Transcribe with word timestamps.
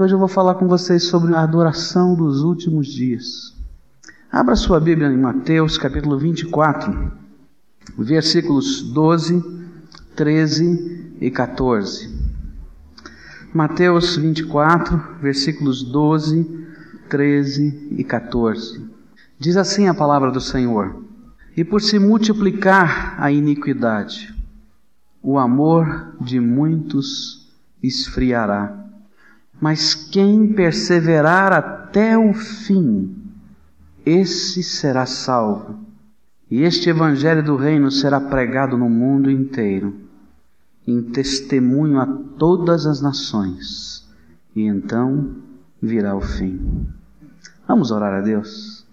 Hoje 0.00 0.14
eu 0.14 0.18
vou 0.20 0.28
falar 0.28 0.54
com 0.54 0.68
vocês 0.68 1.08
sobre 1.08 1.34
a 1.34 1.42
adoração 1.42 2.14
dos 2.14 2.42
últimos 2.42 2.86
dias. 2.86 3.52
Abra 4.30 4.54
sua 4.54 4.78
Bíblia 4.78 5.08
em 5.08 5.18
Mateus 5.18 5.76
capítulo 5.76 6.16
24, 6.16 7.10
versículos 7.98 8.80
12, 8.92 9.42
13 10.14 11.16
e 11.20 11.28
14. 11.32 12.16
Mateus 13.52 14.16
24, 14.16 15.16
versículos 15.20 15.82
12, 15.82 16.44
13 17.08 17.88
e 17.98 18.04
14. 18.04 18.88
Diz 19.36 19.56
assim 19.56 19.88
a 19.88 19.94
palavra 19.94 20.30
do 20.30 20.40
Senhor: 20.40 21.02
E 21.56 21.64
por 21.64 21.82
se 21.82 21.98
multiplicar 21.98 23.16
a 23.20 23.32
iniquidade, 23.32 24.32
o 25.20 25.40
amor 25.40 26.14
de 26.20 26.38
muitos 26.38 27.50
esfriará 27.82 28.87
mas 29.60 29.94
quem 29.94 30.52
perseverar 30.52 31.52
até 31.52 32.16
o 32.16 32.32
fim, 32.32 33.16
esse 34.04 34.62
será 34.62 35.04
salvo. 35.06 35.78
E 36.50 36.62
este 36.62 36.88
evangelho 36.88 37.42
do 37.42 37.56
reino 37.56 37.90
será 37.90 38.20
pregado 38.20 38.78
no 38.78 38.88
mundo 38.88 39.30
inteiro, 39.30 39.94
em 40.86 41.02
testemunho 41.02 42.00
a 42.00 42.06
todas 42.06 42.86
as 42.86 43.02
nações, 43.02 44.08
e 44.56 44.62
então 44.62 45.36
virá 45.82 46.16
o 46.16 46.20
fim. 46.20 46.88
Vamos 47.66 47.90
orar 47.90 48.14
a 48.14 48.20
Deus. 48.22 48.86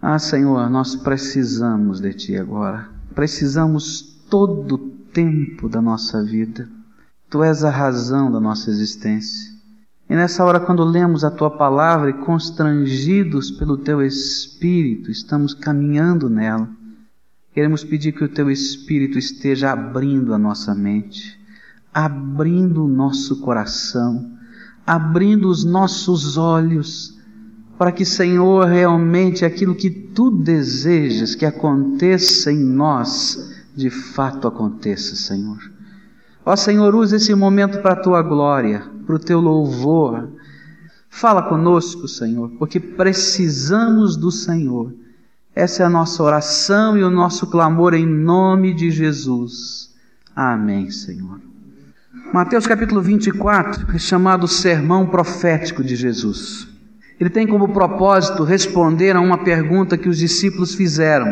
Ah, 0.00 0.18
Senhor, 0.18 0.70
nós 0.70 0.96
precisamos 0.96 2.00
de 2.00 2.14
Ti 2.14 2.36
agora. 2.36 2.88
Precisamos 3.14 4.00
todo 4.30 4.76
o 4.76 4.78
tempo 5.12 5.68
da 5.68 5.82
nossa 5.82 6.22
vida. 6.24 6.66
Tu 7.28 7.42
és 7.44 7.62
a 7.62 7.68
razão 7.68 8.32
da 8.32 8.40
nossa 8.40 8.70
existência. 8.70 9.49
E 10.10 10.14
nessa 10.16 10.44
hora, 10.44 10.58
quando 10.58 10.82
lemos 10.82 11.22
a 11.22 11.30
tua 11.30 11.48
palavra 11.48 12.10
e 12.10 12.14
constrangidos 12.14 13.48
pelo 13.48 13.78
teu 13.78 14.02
espírito, 14.02 15.08
estamos 15.08 15.54
caminhando 15.54 16.28
nela. 16.28 16.68
Queremos 17.54 17.84
pedir 17.84 18.10
que 18.10 18.24
o 18.24 18.28
teu 18.28 18.50
espírito 18.50 19.16
esteja 19.16 19.70
abrindo 19.70 20.34
a 20.34 20.38
nossa 20.38 20.74
mente, 20.74 21.38
abrindo 21.94 22.84
o 22.84 22.88
nosso 22.88 23.40
coração, 23.40 24.32
abrindo 24.84 25.48
os 25.48 25.62
nossos 25.62 26.36
olhos, 26.36 27.16
para 27.78 27.92
que, 27.92 28.04
Senhor, 28.04 28.66
realmente 28.66 29.44
aquilo 29.44 29.76
que 29.76 29.90
tu 29.90 30.28
desejas 30.28 31.36
que 31.36 31.46
aconteça 31.46 32.50
em 32.50 32.58
nós, 32.58 33.54
de 33.76 33.90
fato 33.90 34.48
aconteça, 34.48 35.14
Senhor. 35.14 35.58
Ó 36.44 36.56
Senhor, 36.56 36.94
use 36.94 37.16
esse 37.16 37.34
momento 37.34 37.80
para 37.80 37.92
a 37.92 38.02
tua 38.02 38.22
glória, 38.22 38.82
para 39.06 39.16
o 39.16 39.18
teu 39.18 39.40
louvor. 39.40 40.30
Fala 41.08 41.42
conosco, 41.42 42.08
Senhor, 42.08 42.50
porque 42.58 42.80
precisamos 42.80 44.16
do 44.16 44.30
Senhor. 44.30 44.94
Essa 45.54 45.82
é 45.82 45.86
a 45.86 45.90
nossa 45.90 46.22
oração 46.22 46.96
e 46.96 47.02
o 47.02 47.10
nosso 47.10 47.48
clamor 47.48 47.92
em 47.92 48.06
nome 48.06 48.72
de 48.72 48.90
Jesus. 48.90 49.90
Amém, 50.34 50.90
Senhor. 50.90 51.40
Mateus 52.32 52.66
capítulo 52.66 53.02
24 53.02 53.94
é 53.94 53.98
chamado 53.98 54.46
Sermão 54.46 55.06
Profético 55.06 55.82
de 55.82 55.96
Jesus. 55.96 56.68
Ele 57.18 57.28
tem 57.28 57.46
como 57.46 57.72
propósito 57.72 58.44
responder 58.44 59.16
a 59.16 59.20
uma 59.20 59.38
pergunta 59.38 59.98
que 59.98 60.08
os 60.08 60.16
discípulos 60.16 60.74
fizeram. 60.74 61.26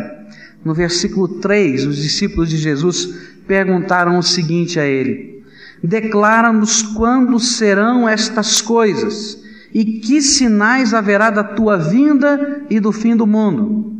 No 0.65 0.75
versículo 0.75 1.28
3, 1.41 1.87
os 1.87 1.97
discípulos 1.97 2.50
de 2.50 2.59
Jesus 2.59 3.38
perguntaram 3.48 4.18
o 4.18 4.22
seguinte 4.22 4.78
a 4.78 4.84
ele: 4.84 5.42
Declara-nos 5.82 6.82
quando 6.82 7.41
serão 7.41 8.08
estas 8.08 8.60
coisas 8.60 9.42
e 9.74 9.84
que 10.00 10.22
sinais 10.22 10.94
haverá 10.94 11.30
da 11.30 11.42
tua 11.42 11.76
vinda 11.76 12.64
e 12.70 12.78
do 12.78 12.92
fim 12.92 13.16
do 13.16 13.26
mundo. 13.26 13.96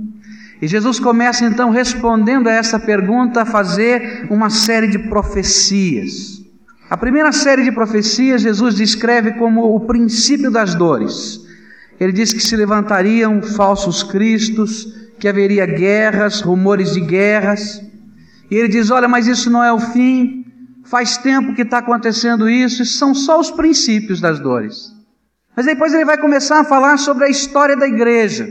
E 0.61 0.67
Jesus 0.67 0.99
começa 0.99 1.45
então 1.45 1.71
respondendo 1.71 2.49
a 2.49 2.53
essa 2.53 2.79
pergunta 2.79 3.43
a 3.43 3.47
fazer 3.47 4.27
uma 4.29 4.51
série 4.51 4.89
de 4.89 4.99
profecias. 4.99 6.43
A 6.91 6.97
primeira 6.97 7.33
série 7.33 7.63
de 7.63 7.71
profecias 7.71 8.43
Jesus 8.43 8.75
descreve 8.75 9.33
como 9.33 9.75
o 9.75 9.81
princípio 9.81 10.51
das 10.51 10.75
dores. 10.75 11.41
Ele 12.01 12.13
diz 12.13 12.33
que 12.33 12.41
se 12.41 12.57
levantariam 12.57 13.43
falsos 13.43 14.03
cristos, 14.03 14.87
que 15.19 15.29
haveria 15.29 15.67
guerras, 15.67 16.41
rumores 16.41 16.93
de 16.93 17.01
guerras. 17.01 17.83
E 18.51 18.57
ele 18.57 18.69
diz: 18.69 18.91
Olha, 18.91 19.09
mas 19.09 19.27
isso 19.27 19.51
não 19.51 19.63
é 19.63 19.73
o 19.73 19.79
fim, 19.79 20.45
faz 20.85 21.17
tempo 21.17 21.55
que 21.55 21.63
está 21.63 21.79
acontecendo 21.79 22.49
isso, 22.49 22.83
isso 22.83 22.99
são 22.99 23.15
só 23.15 23.39
os 23.39 23.51
princípios 23.51 24.21
das 24.21 24.41
dores. 24.41 24.93
Mas 25.55 25.67
depois 25.67 25.93
ele 25.93 26.05
vai 26.05 26.17
começar 26.17 26.61
a 26.61 26.65
falar 26.65 26.99
sobre 26.99 27.25
a 27.25 27.29
história 27.29 27.77
da 27.77 27.87
igreja. 27.87 28.49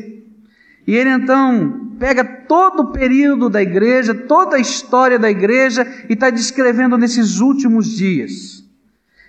E 0.85 0.95
ele 0.95 1.09
então 1.09 1.95
pega 1.99 2.23
todo 2.23 2.81
o 2.81 2.91
período 2.91 3.49
da 3.49 3.61
igreja, 3.61 4.13
toda 4.13 4.55
a 4.55 4.59
história 4.59 5.17
da 5.17 5.29
igreja 5.29 5.85
e 6.09 6.13
está 6.13 6.29
descrevendo 6.29 6.97
nesses 6.97 7.39
últimos 7.39 7.87
dias. 7.87 8.63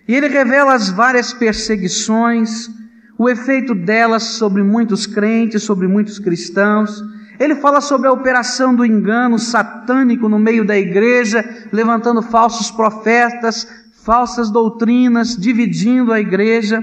E 0.06 0.14
ele 0.14 0.28
revela 0.28 0.74
as 0.74 0.88
várias 0.88 1.32
perseguições, 1.32 2.68
o 3.16 3.28
efeito 3.28 3.74
delas 3.74 4.22
sobre 4.22 4.62
muitos 4.62 5.06
crentes, 5.06 5.62
sobre 5.62 5.88
muitos 5.88 6.18
cristãos, 6.18 7.02
ele 7.38 7.54
fala 7.56 7.80
sobre 7.80 8.08
a 8.08 8.12
operação 8.12 8.74
do 8.74 8.84
engano 8.84 9.38
satânico 9.38 10.28
no 10.28 10.38
meio 10.38 10.66
da 10.66 10.76
igreja, 10.76 11.44
levantando 11.72 12.20
falsos 12.20 12.70
profetas, 12.70 13.66
falsas 14.02 14.50
doutrinas, 14.50 15.36
dividindo 15.36 16.12
a 16.12 16.20
igreja. 16.20 16.82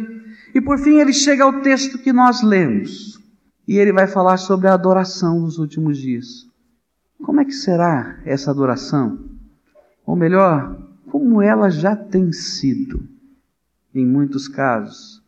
E 0.54 0.62
por 0.62 0.78
fim 0.80 1.00
ele 1.00 1.12
chega 1.12 1.44
ao 1.44 1.62
texto 1.62 1.98
que 1.98 2.14
nós 2.14 2.42
lemos. 2.42 3.20
E 3.68 3.78
ele 3.78 3.92
vai 3.92 4.08
falar 4.08 4.38
sobre 4.38 4.68
a 4.68 4.74
adoração 4.74 5.42
nos 5.42 5.58
últimos 5.58 5.98
dias. 5.98 6.48
Como 7.22 7.42
é 7.42 7.46
que 7.46 7.52
será 7.52 8.20
essa 8.24 8.52
adoração? 8.52 9.20
Ou 10.06 10.16
melhor, 10.16 10.78
como 11.10 11.42
ela 11.42 11.70
já 11.70 11.96
tem 11.96 12.32
sido, 12.32 13.04
em 13.94 14.06
muitos 14.06 14.48
casos 14.48 15.25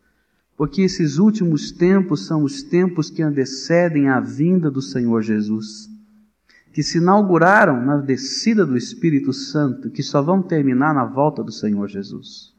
porque 0.58 0.82
esses 0.82 1.18
últimos 1.18 1.70
tempos 1.70 2.26
são 2.26 2.42
os 2.42 2.64
tempos 2.64 3.08
que 3.08 3.22
antecedem 3.22 4.08
a 4.08 4.18
vinda 4.18 4.68
do 4.68 4.82
Senhor 4.82 5.22
Jesus, 5.22 5.88
que 6.72 6.82
se 6.82 6.98
inauguraram 6.98 7.80
na 7.80 7.98
descida 7.98 8.66
do 8.66 8.76
Espírito 8.76 9.32
Santo, 9.32 9.88
que 9.88 10.02
só 10.02 10.20
vão 10.20 10.42
terminar 10.42 10.92
na 10.92 11.04
volta 11.04 11.44
do 11.44 11.52
Senhor 11.52 11.88
Jesus. 11.88 12.52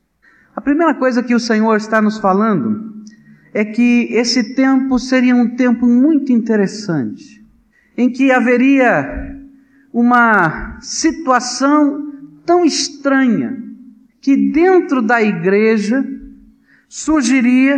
A 0.55 0.61
primeira 0.61 0.95
coisa 0.95 1.21
que 1.21 1.35
o 1.35 1.39
Senhor 1.39 1.75
está 1.75 2.01
nos 2.01 2.17
falando 2.17 3.03
é 3.53 3.65
que 3.65 4.07
esse 4.11 4.55
tempo 4.55 4.97
seria 4.97 5.35
um 5.35 5.57
tempo 5.57 5.85
muito 5.85 6.31
interessante, 6.31 7.45
em 7.97 8.09
que 8.09 8.31
haveria 8.31 9.35
uma 9.91 10.79
situação 10.79 12.13
tão 12.45 12.63
estranha 12.63 13.61
que 14.21 14.51
dentro 14.53 15.01
da 15.01 15.21
igreja 15.21 16.01
surgiria 16.89 17.77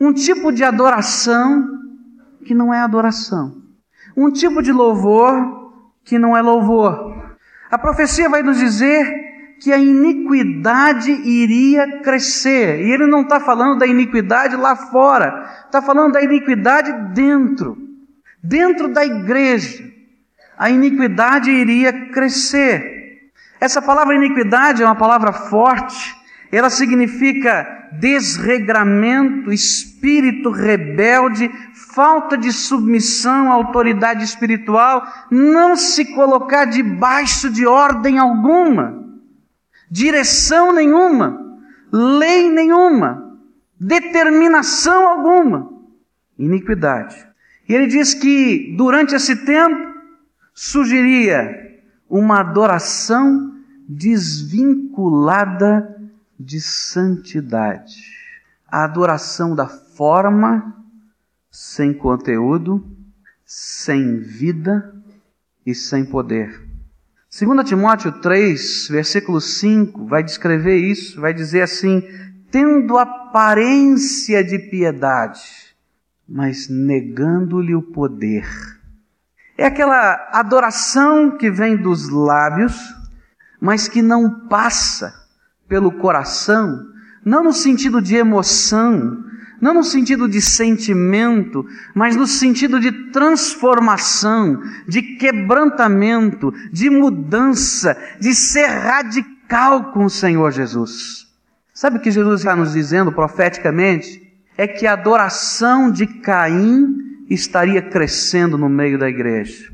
um 0.00 0.12
tipo 0.12 0.50
de 0.50 0.64
adoração 0.64 1.68
que 2.44 2.54
não 2.54 2.72
é 2.72 2.80
adoração, 2.80 3.62
um 4.16 4.30
tipo 4.30 4.62
de 4.62 4.72
louvor 4.72 5.72
que 6.02 6.18
não 6.18 6.36
é 6.36 6.40
louvor. 6.40 7.36
A 7.70 7.76
profecia 7.76 8.28
vai 8.28 8.42
nos 8.42 8.58
dizer 8.58 9.26
que 9.60 9.72
a 9.72 9.78
iniquidade 9.78 11.10
iria 11.10 12.00
crescer. 12.00 12.80
E 12.80 12.90
ele 12.90 13.06
não 13.06 13.22
está 13.22 13.40
falando 13.40 13.78
da 13.78 13.86
iniquidade 13.86 14.56
lá 14.56 14.76
fora, 14.76 15.64
está 15.66 15.82
falando 15.82 16.12
da 16.12 16.22
iniquidade 16.22 16.92
dentro, 17.14 17.76
dentro 18.42 18.88
da 18.88 19.04
igreja. 19.04 19.84
A 20.58 20.70
iniquidade 20.70 21.50
iria 21.50 22.10
crescer. 22.10 23.30
Essa 23.60 23.82
palavra 23.82 24.14
iniquidade 24.14 24.82
é 24.82 24.86
uma 24.86 24.94
palavra 24.94 25.32
forte, 25.32 26.15
ela 26.50 26.70
significa 26.70 27.76
desregramento, 27.92 29.52
espírito 29.52 30.50
rebelde, 30.50 31.50
falta 31.94 32.36
de 32.36 32.52
submissão 32.52 33.50
à 33.50 33.54
autoridade 33.54 34.24
espiritual, 34.24 35.06
não 35.30 35.76
se 35.76 36.14
colocar 36.14 36.66
debaixo 36.66 37.50
de 37.50 37.66
ordem 37.66 38.18
alguma, 38.18 39.04
direção 39.90 40.72
nenhuma, 40.72 41.58
lei 41.92 42.50
nenhuma, 42.50 43.38
determinação 43.78 45.08
alguma, 45.08 45.70
iniquidade. 46.38 47.26
E 47.68 47.74
ele 47.74 47.86
diz 47.86 48.14
que 48.14 48.74
durante 48.76 49.14
esse 49.14 49.44
tempo 49.44 49.94
surgiria 50.54 51.66
uma 52.08 52.40
adoração 52.40 53.54
desvinculada 53.88 55.95
de 56.38 56.60
santidade. 56.60 57.96
A 58.68 58.84
adoração 58.84 59.54
da 59.54 59.66
forma, 59.66 60.76
sem 61.50 61.94
conteúdo, 61.94 62.84
sem 63.44 64.18
vida 64.18 64.94
e 65.64 65.74
sem 65.74 66.04
poder. 66.04 66.64
2 67.38 67.68
Timóteo 67.68 68.12
3, 68.20 68.88
versículo 68.88 69.40
5, 69.40 70.06
vai 70.06 70.22
descrever 70.22 70.76
isso, 70.76 71.20
vai 71.20 71.32
dizer 71.32 71.62
assim: 71.62 72.02
tendo 72.50 72.98
aparência 72.98 74.42
de 74.42 74.58
piedade, 74.58 75.76
mas 76.28 76.68
negando-lhe 76.68 77.74
o 77.74 77.82
poder. 77.82 78.46
É 79.58 79.66
aquela 79.66 80.30
adoração 80.32 81.36
que 81.36 81.50
vem 81.50 81.76
dos 81.76 82.08
lábios, 82.08 82.76
mas 83.60 83.88
que 83.88 84.02
não 84.02 84.46
passa 84.48 85.25
pelo 85.68 85.92
coração, 85.92 86.86
não 87.24 87.42
no 87.42 87.52
sentido 87.52 88.00
de 88.00 88.14
emoção, 88.14 89.24
não 89.60 89.74
no 89.74 89.82
sentido 89.82 90.28
de 90.28 90.40
sentimento, 90.40 91.64
mas 91.94 92.14
no 92.14 92.26
sentido 92.26 92.78
de 92.78 93.10
transformação, 93.10 94.60
de 94.86 95.02
quebrantamento, 95.16 96.52
de 96.72 96.90
mudança, 96.90 97.96
de 98.20 98.34
ser 98.34 98.66
radical 98.66 99.92
com 99.92 100.04
o 100.04 100.10
Senhor 100.10 100.50
Jesus. 100.52 101.26
Sabe 101.72 101.98
o 101.98 102.00
que 102.00 102.10
Jesus 102.10 102.40
está 102.40 102.54
nos 102.54 102.72
dizendo 102.72 103.12
profeticamente? 103.12 104.22
É 104.56 104.66
que 104.66 104.86
a 104.86 104.92
adoração 104.92 105.90
de 105.90 106.06
Caim 106.06 106.96
estaria 107.28 107.82
crescendo 107.82 108.56
no 108.56 108.68
meio 108.68 108.98
da 108.98 109.08
igreja. 109.08 109.72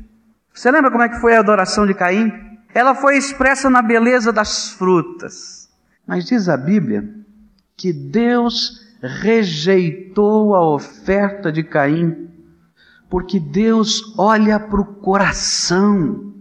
Você 0.53 0.69
lembra 0.69 0.91
como 0.91 1.03
é 1.03 1.09
que 1.09 1.19
foi 1.19 1.35
a 1.35 1.39
adoração 1.39 1.85
de 1.85 1.93
Caim? 1.93 2.31
Ela 2.73 2.93
foi 2.93 3.17
expressa 3.17 3.69
na 3.69 3.81
beleza 3.81 4.31
das 4.31 4.69
frutas. 4.69 5.62
Mas 6.05 6.25
diz 6.25 6.49
a 6.49 6.57
Bíblia 6.57 7.09
que 7.75 7.93
Deus 7.93 8.81
rejeitou 9.01 10.55
a 10.55 10.65
oferta 10.65 11.51
de 11.51 11.63
Caim, 11.63 12.29
porque 13.09 13.39
Deus 13.39 14.13
olha 14.17 14.59
para 14.59 14.81
o 14.81 14.85
coração. 14.85 16.33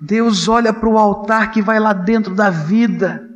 Deus 0.00 0.48
olha 0.48 0.72
para 0.72 0.88
o 0.88 0.96
altar 0.98 1.50
que 1.50 1.60
vai 1.60 1.78
lá 1.78 1.92
dentro 1.92 2.34
da 2.34 2.50
vida. 2.50 3.28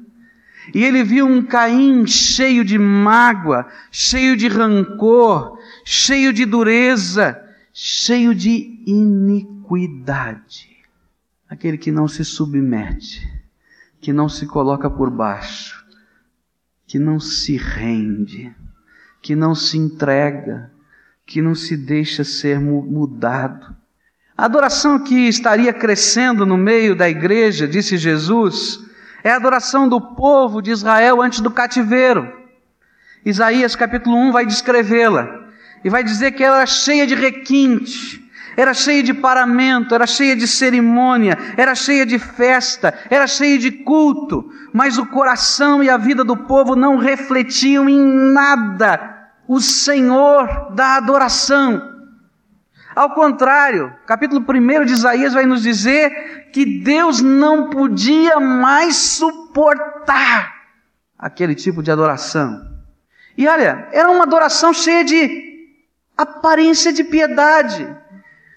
E 0.73 0.83
ele 0.83 1.03
viu 1.03 1.27
um 1.27 1.43
Caim 1.43 2.07
cheio 2.07 2.65
de 2.65 2.79
mágoa, 2.79 3.67
cheio 3.91 4.37
de 4.37 4.49
rancor, 4.49 5.59
cheio 5.85 6.33
de 6.33 6.47
dureza, 6.47 7.39
cheio 7.73 8.35
de 8.35 8.83
iniquidade. 8.87 10.71
Aquele 11.49 11.77
que 11.77 11.91
não 11.91 12.09
se 12.09 12.25
submete, 12.25 13.34
que 14.05 14.13
não 14.13 14.29
se 14.29 14.47
coloca 14.47 14.91
por 14.91 15.09
baixo, 15.09 15.83
que 16.87 16.99
não 16.99 17.19
se 17.19 17.57
rende, 17.57 18.55
que 19.23 19.35
não 19.35 19.55
se 19.55 19.79
entrega, 19.79 20.71
que 21.25 21.41
não 21.41 21.55
se 21.55 21.75
deixa 21.75 22.23
ser 22.23 22.61
mudado. 22.61 23.75
A 24.37 24.45
adoração 24.45 24.99
que 24.99 25.27
estaria 25.27 25.73
crescendo 25.73 26.45
no 26.45 26.59
meio 26.59 26.95
da 26.95 27.09
igreja, 27.09 27.67
disse 27.67 27.97
Jesus, 27.97 28.79
é 29.23 29.31
a 29.31 29.37
adoração 29.37 29.89
do 29.89 29.99
povo 29.99 30.61
de 30.61 30.71
Israel 30.71 31.23
antes 31.23 31.41
do 31.41 31.51
cativeiro. 31.51 32.31
Isaías 33.25 33.75
capítulo 33.75 34.19
1 34.19 34.33
vai 34.33 34.45
descrevê-la 34.45 35.49
e 35.83 35.89
vai 35.89 36.05
dizer 36.05 36.33
que 36.33 36.45
ela 36.45 36.59
era 36.59 36.67
cheia 36.67 37.07
de 37.07 37.15
requinte, 37.15 38.23
era 38.57 38.75
cheia 38.75 39.03
de 39.03 39.15
paramento, 39.15 39.95
era 39.95 40.07
cheia 40.07 40.37
de 40.37 40.47
cerimônia, 40.47 41.39
era 41.57 41.75
cheia 41.75 42.05
de 42.07 42.19
festa, 42.19 42.95
era 43.11 43.27
cheia 43.27 43.59
de 43.59 43.71
culto, 43.71 44.49
mas 44.73 44.99
o 44.99 45.07
coração 45.07 45.83
e 45.83 45.91
a 45.91 45.97
vida 45.97 46.25
do 46.25 46.37
povo 46.37 46.75
não 46.77 46.97
refletiam 46.97 47.89
em 47.89 48.33
nada 48.33 49.15
o 49.47 49.61
Senhor 49.61 50.73
da 50.75 50.97
adoração. 50.97 51.95
Ao 52.95 53.11
contrário, 53.11 53.93
capítulo 54.07 54.45
1 54.49 54.85
de 54.85 54.93
Isaías 54.93 55.35
vai 55.35 55.45
nos 55.45 55.63
dizer 55.63 56.51
que 56.53 56.65
Deus 56.65 57.21
não 57.21 57.69
podia 57.69 58.39
mais 58.39 58.97
suportar 58.97 60.55
aquele 61.19 61.55
tipo 61.55 61.83
de 61.83 61.91
adoração. 61.91 62.73
E 63.37 63.49
olha, 63.49 63.89
era 63.93 64.11
uma 64.11 64.23
adoração 64.23 64.73
cheia 64.73 65.05
de 65.05 65.55
aparência 66.17 66.93
de 66.93 67.03
piedade. 67.03 67.85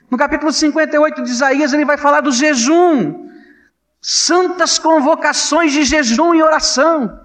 No 0.09 0.17
capítulo 0.17 0.51
58 0.51 1.23
de 1.23 1.29
Isaías, 1.29 1.73
ele 1.73 1.83
vai 1.83 1.97
falar 1.97 2.21
do 2.21 2.31
jejum, 2.31 3.29
santas 4.01 4.79
convocações 4.79 5.73
de 5.73 5.83
jejum 5.83 6.33
e 6.33 6.41
oração. 6.41 7.19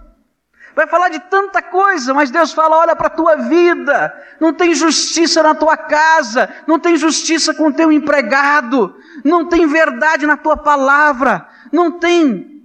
Vai 0.75 0.87
falar 0.87 1.11
de 1.11 1.21
tanta 1.21 1.63
coisa, 1.63 2.13
mas 2.13 2.31
Deus 2.31 2.53
fala: 2.53 2.79
olha 2.79 2.97
para 2.97 3.07
a 3.07 3.11
tua 3.11 3.37
vida, 3.37 4.13
não 4.41 4.53
tem 4.53 4.75
justiça 4.75 5.43
na 5.43 5.55
tua 5.55 5.77
casa, 5.77 6.49
não 6.67 6.79
tem 6.79 6.97
justiça 6.97 7.55
com 7.55 7.69
o 7.69 7.73
teu 7.73 7.93
empregado, 7.93 8.97
não 9.23 9.47
tem 9.49 9.67
verdade 9.67 10.27
na 10.27 10.37
tua 10.37 10.57
palavra, 10.57 11.47
não 11.71 11.99
tem 12.01 12.65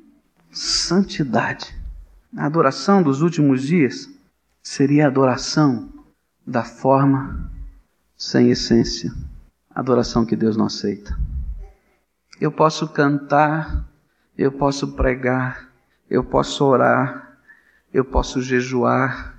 santidade. 0.51 1.75
A 2.35 2.45
adoração 2.45 3.03
dos 3.03 3.21
últimos 3.21 3.61
dias 3.61 4.09
seria 4.63 5.05
a 5.05 5.07
adoração 5.07 5.89
da 6.45 6.63
forma 6.63 7.51
sem 8.15 8.49
essência 8.49 9.11
adoração 9.77 10.25
que 10.25 10.35
Deus 10.35 10.57
não 10.57 10.65
aceita. 10.65 11.15
Eu 12.41 12.51
posso 12.51 12.87
cantar, 12.87 13.87
eu 14.35 14.51
posso 14.51 14.93
pregar, 14.93 15.69
eu 16.09 16.23
posso 16.23 16.65
orar, 16.65 17.37
eu 17.93 18.03
posso 18.03 18.41
jejuar, 18.41 19.35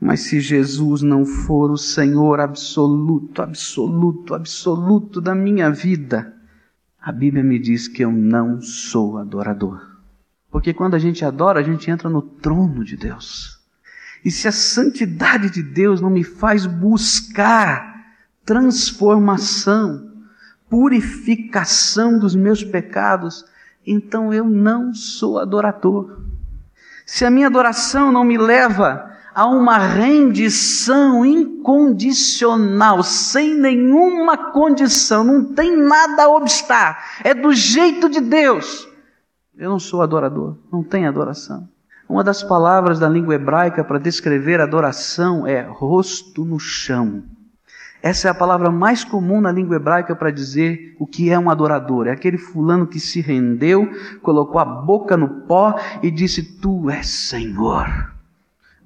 mas 0.00 0.20
se 0.20 0.40
Jesus 0.40 1.02
não 1.02 1.24
for 1.24 1.70
o 1.70 1.78
Senhor 1.78 2.40
absoluto, 2.40 3.40
absoluto, 3.40 4.34
absoluto 4.34 5.20
da 5.20 5.34
minha 5.34 5.70
vida, 5.70 6.34
a 7.00 7.12
Bíblia 7.12 7.44
me 7.44 7.58
diz 7.58 7.86
que 7.86 8.04
eu 8.04 8.10
não 8.10 8.60
sou 8.60 9.16
adorador. 9.16 9.80
Porque 10.50 10.74
quando 10.74 10.94
a 10.94 10.98
gente 10.98 11.24
adora, 11.24 11.60
a 11.60 11.62
gente 11.62 11.88
entra 11.88 12.10
no 12.10 12.22
trono 12.22 12.84
de 12.84 12.96
Deus. 12.96 13.60
E 14.24 14.30
se 14.30 14.48
a 14.48 14.52
santidade 14.52 15.50
de 15.50 15.62
Deus 15.62 16.00
não 16.00 16.10
me 16.10 16.24
faz 16.24 16.66
buscar 16.66 17.97
transformação, 18.48 20.10
purificação 20.70 22.18
dos 22.18 22.34
meus 22.34 22.64
pecados, 22.64 23.44
então 23.86 24.32
eu 24.32 24.46
não 24.46 24.94
sou 24.94 25.38
adorador. 25.38 26.22
Se 27.04 27.26
a 27.26 27.30
minha 27.30 27.46
adoração 27.46 28.10
não 28.10 28.24
me 28.24 28.38
leva 28.38 29.12
a 29.34 29.44
uma 29.44 29.76
rendição 29.76 31.26
incondicional, 31.26 33.02
sem 33.02 33.54
nenhuma 33.54 34.50
condição, 34.50 35.22
não 35.22 35.52
tem 35.52 35.76
nada 35.76 36.22
a 36.22 36.30
obstar, 36.30 37.20
é 37.22 37.34
do 37.34 37.52
jeito 37.52 38.08
de 38.08 38.22
Deus. 38.22 38.88
Eu 39.58 39.68
não 39.68 39.78
sou 39.78 40.00
adorador, 40.00 40.56
não 40.72 40.82
tem 40.82 41.06
adoração. 41.06 41.68
Uma 42.08 42.24
das 42.24 42.42
palavras 42.42 42.98
da 42.98 43.10
língua 43.10 43.34
hebraica 43.34 43.84
para 43.84 43.98
descrever 43.98 44.58
adoração 44.58 45.46
é 45.46 45.60
rosto 45.60 46.46
no 46.46 46.58
chão. 46.58 47.22
Essa 48.02 48.28
é 48.28 48.30
a 48.30 48.34
palavra 48.34 48.70
mais 48.70 49.02
comum 49.02 49.40
na 49.40 49.50
língua 49.50 49.76
hebraica 49.76 50.14
para 50.14 50.30
dizer 50.30 50.94
o 50.98 51.06
que 51.06 51.30
é 51.30 51.38
um 51.38 51.50
adorador. 51.50 52.06
É 52.06 52.12
aquele 52.12 52.38
fulano 52.38 52.86
que 52.86 53.00
se 53.00 53.20
rendeu, 53.20 53.90
colocou 54.22 54.60
a 54.60 54.64
boca 54.64 55.16
no 55.16 55.42
pó 55.46 55.74
e 56.02 56.10
disse: 56.10 56.42
Tu 56.60 56.90
és 56.90 57.06
Senhor. 57.08 58.12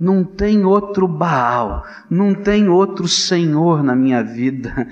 Não 0.00 0.25
tem 0.25 0.64
outro 0.64 1.07
Baal, 1.07 1.85
não 2.11 2.35
tem 2.35 2.69
outro 2.69 3.07
Senhor 3.07 3.83
na 3.83 3.95
minha 3.95 4.23
vida. 4.23 4.88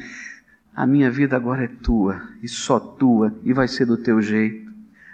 A 0.76 0.86
minha 0.86 1.10
vida 1.10 1.36
agora 1.36 1.64
é 1.64 1.68
tua 1.68 2.22
e 2.42 2.48
só 2.48 2.78
tua 2.78 3.34
e 3.42 3.52
vai 3.52 3.66
ser 3.66 3.86
do 3.86 3.96
teu 3.96 4.22
jeito. 4.22 4.70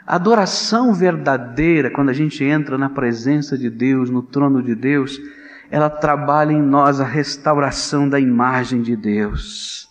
adoração 0.07 0.93
verdadeira, 0.93 1.91
quando 1.91 2.11
a 2.11 2.13
gente 2.13 2.45
entra 2.45 2.77
na 2.77 2.91
presença 2.91 3.57
de 3.57 3.71
Deus, 3.71 4.11
no 4.11 4.23
trono 4.23 4.63
de 4.63 4.75
Deus, 4.75 5.19
ela 5.71 5.91
trabalha 5.91 6.53
em 6.53 6.63
nós 6.63 7.01
a 7.01 7.05
restauração 7.05 8.09
da 8.09 8.21
imagem 8.21 8.83
de 8.83 8.97
Deus. 8.97 9.87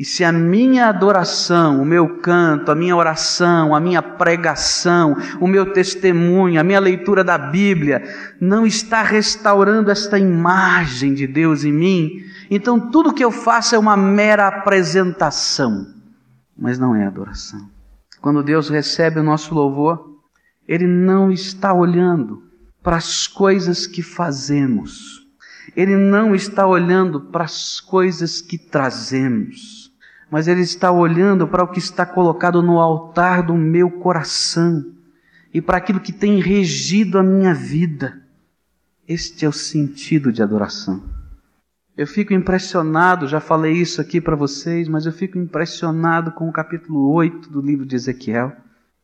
E 0.00 0.04
se 0.04 0.24
a 0.24 0.32
minha 0.32 0.86
adoração, 0.86 1.82
o 1.82 1.84
meu 1.84 2.20
canto, 2.20 2.72
a 2.72 2.74
minha 2.74 2.96
oração, 2.96 3.74
a 3.74 3.80
minha 3.80 4.00
pregação, 4.00 5.14
o 5.38 5.46
meu 5.46 5.74
testemunho, 5.74 6.58
a 6.58 6.64
minha 6.64 6.80
leitura 6.80 7.22
da 7.22 7.36
Bíblia 7.36 8.02
não 8.40 8.64
está 8.64 9.02
restaurando 9.02 9.90
esta 9.90 10.18
imagem 10.18 11.12
de 11.12 11.26
Deus 11.26 11.64
em 11.64 11.72
mim, 11.72 12.24
então 12.50 12.90
tudo 12.90 13.12
que 13.12 13.22
eu 13.22 13.30
faço 13.30 13.74
é 13.74 13.78
uma 13.78 13.94
mera 13.94 14.48
apresentação, 14.48 15.86
mas 16.56 16.78
não 16.78 16.96
é 16.96 17.06
adoração. 17.06 17.68
Quando 18.22 18.42
Deus 18.42 18.70
recebe 18.70 19.20
o 19.20 19.22
nosso 19.22 19.54
louvor, 19.54 20.18
Ele 20.66 20.86
não 20.86 21.30
está 21.30 21.74
olhando 21.74 22.42
para 22.82 22.96
as 22.96 23.26
coisas 23.26 23.86
que 23.86 24.02
fazemos, 24.02 25.19
ele 25.76 25.96
não 25.96 26.34
está 26.34 26.66
olhando 26.66 27.20
para 27.20 27.44
as 27.44 27.80
coisas 27.80 28.40
que 28.40 28.58
trazemos, 28.58 29.90
mas 30.30 30.46
Ele 30.46 30.60
está 30.60 30.92
olhando 30.92 31.46
para 31.48 31.64
o 31.64 31.68
que 31.68 31.78
está 31.78 32.06
colocado 32.06 32.62
no 32.62 32.78
altar 32.78 33.42
do 33.42 33.54
meu 33.54 33.90
coração 33.90 34.84
e 35.52 35.60
para 35.60 35.76
aquilo 35.76 36.00
que 36.00 36.12
tem 36.12 36.40
regido 36.40 37.18
a 37.18 37.22
minha 37.22 37.52
vida. 37.52 38.22
Este 39.08 39.44
é 39.44 39.48
o 39.48 39.52
sentido 39.52 40.32
de 40.32 40.42
adoração. 40.42 41.02
Eu 41.96 42.06
fico 42.06 42.32
impressionado, 42.32 43.26
já 43.26 43.40
falei 43.40 43.72
isso 43.72 44.00
aqui 44.00 44.20
para 44.20 44.36
vocês, 44.36 44.88
mas 44.88 45.04
eu 45.04 45.12
fico 45.12 45.36
impressionado 45.36 46.30
com 46.32 46.48
o 46.48 46.52
capítulo 46.52 47.12
8 47.12 47.50
do 47.50 47.60
livro 47.60 47.84
de 47.84 47.96
Ezequiel, 47.96 48.52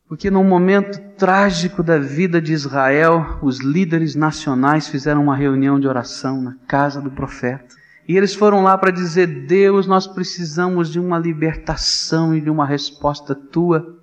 Porque 0.07 0.31
num 0.31 0.43
momento 0.43 1.01
trágico 1.17 1.83
da 1.83 1.97
vida 1.97 2.41
de 2.41 2.53
Israel, 2.53 3.39
os 3.41 3.59
líderes 3.59 4.15
nacionais 4.15 4.87
fizeram 4.87 5.21
uma 5.21 5.35
reunião 5.35 5.77
de 5.77 5.87
oração 5.87 6.41
na 6.41 6.55
casa 6.65 7.01
do 7.01 7.11
profeta. 7.11 7.75
E 8.07 8.15
eles 8.15 8.33
foram 8.33 8.63
lá 8.63 8.77
para 8.77 8.89
dizer: 8.89 9.27
Deus, 9.45 9.85
nós 9.85 10.07
precisamos 10.07 10.89
de 10.89 10.97
uma 10.97 11.19
libertação 11.19 12.33
e 12.33 12.39
de 12.39 12.49
uma 12.49 12.65
resposta 12.65 13.35
tua. 13.35 13.97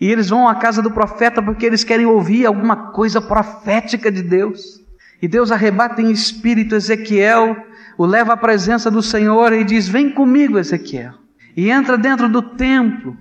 E 0.00 0.06
eles 0.06 0.28
vão 0.28 0.48
à 0.48 0.54
casa 0.54 0.80
do 0.80 0.92
profeta 0.92 1.42
porque 1.42 1.66
eles 1.66 1.82
querem 1.82 2.06
ouvir 2.06 2.46
alguma 2.46 2.92
coisa 2.92 3.20
profética 3.20 4.10
de 4.10 4.22
Deus. 4.22 4.80
E 5.20 5.26
Deus 5.26 5.50
arrebata 5.50 6.00
em 6.00 6.12
espírito 6.12 6.76
Ezequiel, 6.76 7.56
o 7.98 8.06
leva 8.06 8.32
à 8.34 8.36
presença 8.36 8.88
do 8.88 9.02
Senhor 9.02 9.52
e 9.52 9.64
diz: 9.64 9.88
Vem 9.88 10.10
comigo, 10.10 10.60
Ezequiel. 10.60 11.14
E 11.56 11.70
entra 11.70 11.98
dentro 11.98 12.28
do 12.28 12.40
templo. 12.40 13.16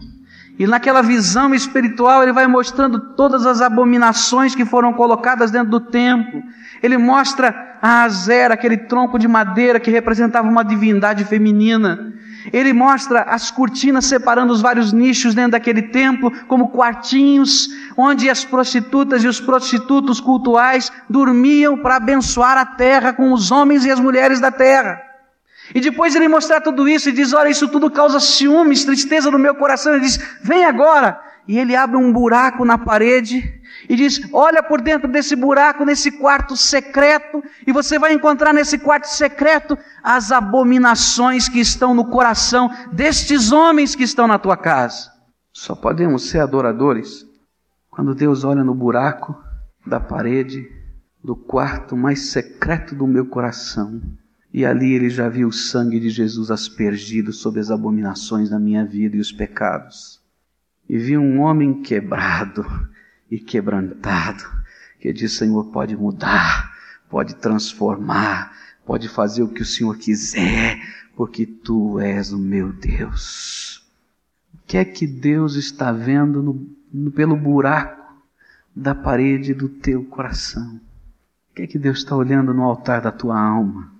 E 0.60 0.68
naquela 0.68 1.01
visão 1.01 1.56
espiritual 1.56 2.22
ele 2.22 2.34
vai 2.34 2.46
mostrando 2.46 3.00
todas 3.16 3.46
as 3.46 3.62
abominações 3.62 4.54
que 4.54 4.66
foram 4.66 4.92
colocadas 4.92 5.51
dentro 5.51 5.70
do 5.70 5.80
templo. 5.80 6.44
Ele 6.84 6.98
mostra 6.98 7.78
a 7.82 8.04
Azera, 8.04 8.56
aquele 8.56 8.75
tronco 8.75 9.18
de 9.18 9.25
madeira 9.25 9.80
que 9.80 9.89
representava 9.89 10.50
uma 10.50 10.66
divindade 10.66 11.24
feminina. 11.24 12.13
Ele 12.51 12.74
mostra 12.74 13.22
as 13.22 13.50
cortinas 13.50 14.06
separando 14.06 14.51
os 14.51 14.62
vários 14.62 14.92
nichos 14.92 15.34
dentro 15.34 15.51
daquele 15.51 15.84
templo, 15.84 16.30
como 16.46 16.68
quartinhos, 16.68 17.70
onde 17.96 18.30
as 18.30 18.44
prostitutas 18.44 19.24
e 19.24 19.30
os 19.30 19.39
prostitutos 19.39 20.20
cultuais 20.20 20.92
dormiam 21.10 21.78
para 21.78 21.96
abençoar 21.96 22.58
a 22.58 22.66
terra 22.66 23.13
com 23.13 23.32
os 23.32 23.50
homens 23.50 23.86
e 23.86 23.92
as 23.92 24.00
mulheres 24.00 24.42
da 24.42 24.51
terra. 24.51 25.09
E 25.73 25.79
depois 25.79 26.15
ele 26.15 26.27
mostrar 26.27 26.61
tudo 26.61 26.88
isso 26.88 27.09
e 27.09 27.11
diz: 27.11 27.33
Olha, 27.33 27.49
isso 27.49 27.67
tudo 27.67 27.91
causa 27.91 28.19
ciúmes, 28.19 28.85
tristeza 28.85 29.29
no 29.29 29.39
meu 29.39 29.55
coração. 29.55 29.93
Ele 29.93 30.03
diz: 30.03 30.17
Vem 30.41 30.65
agora. 30.65 31.19
E 31.47 31.57
ele 31.57 31.75
abre 31.75 31.97
um 31.97 32.13
buraco 32.13 32.63
na 32.63 32.77
parede 32.77 33.59
e 33.88 33.95
diz: 33.95 34.21
Olha 34.31 34.61
por 34.61 34.81
dentro 34.81 35.07
desse 35.07 35.35
buraco, 35.35 35.83
nesse 35.83 36.11
quarto 36.11 36.55
secreto, 36.55 37.43
e 37.65 37.71
você 37.71 37.97
vai 37.97 38.13
encontrar 38.13 38.53
nesse 38.53 38.77
quarto 38.77 39.05
secreto 39.05 39.77
as 40.03 40.31
abominações 40.31 41.49
que 41.49 41.59
estão 41.59 41.93
no 41.93 42.05
coração 42.05 42.69
destes 42.91 43.51
homens 43.51 43.95
que 43.95 44.03
estão 44.03 44.27
na 44.27 44.38
tua 44.38 44.57
casa. 44.57 45.11
Só 45.51 45.75
podemos 45.75 46.29
ser 46.29 46.39
adoradores 46.39 47.25
quando 47.89 48.15
Deus 48.15 48.43
olha 48.43 48.63
no 48.63 48.75
buraco 48.75 49.35
da 49.85 49.99
parede 49.99 50.69
do 51.23 51.35
quarto 51.35 51.97
mais 51.97 52.31
secreto 52.31 52.95
do 52.95 53.07
meu 53.07 53.25
coração. 53.25 53.99
E 54.51 54.65
ali 54.65 54.94
ele 54.94 55.10
já 55.10 55.29
viu 55.29 55.50
o 55.50 55.53
sangue 55.53 56.00
de 56.00 56.10
Jesus 56.10 56.50
aspergido 56.50 57.32
sobre 57.32 57.60
as 57.60 57.70
abominações 57.70 58.50
da 58.50 58.60
minha 58.60 58.84
vida 58.84 59.15
e 59.15 59.20
os 59.20 59.32
pecados. 59.32 60.20
E 60.88 60.98
viu 60.98 61.22
um 61.22 61.39
homem 61.39 61.84
quebrado, 61.84 62.65
e 63.29 63.39
quebrantado, 63.39 64.44
que 65.00 65.13
diz: 65.13 65.34
Senhor, 65.34 65.65
pode 65.65 65.96
mudar, 65.96 66.75
pode 67.10 67.36
transformar, 67.36 68.51
pode 68.86 69.08
fazer 69.08 69.44
o 69.44 69.50
que 69.50 69.62
o 69.62 69.65
Senhor 69.65 69.96
quiser, 69.98 70.79
porque 71.15 71.46
tu 71.46 72.00
és 72.00 72.32
o 72.32 72.39
meu 72.39 72.74
Deus. 72.74 73.88
O 74.53 74.58
que 74.65 74.77
é 74.77 74.86
que 74.86 75.06
Deus 75.06 75.56
está 75.56 75.91
vendo 75.91 76.41
no, 76.41 76.68
no, 76.91 77.12
pelo 77.12 77.36
buraco 77.36 78.00
da 78.75 78.96
parede 78.96 79.53
do 79.53 79.70
teu 79.70 80.03
coração? 80.06 80.79
O 81.51 81.56
que 81.56 81.62
é 81.63 81.68
que 81.68 81.77
Deus 81.77 82.00
está 82.00 82.15
olhando 82.15 82.53
no 82.53 82.63
altar 82.63 83.01
da 83.01 83.12
tua 83.12 83.39
alma? 83.39 83.99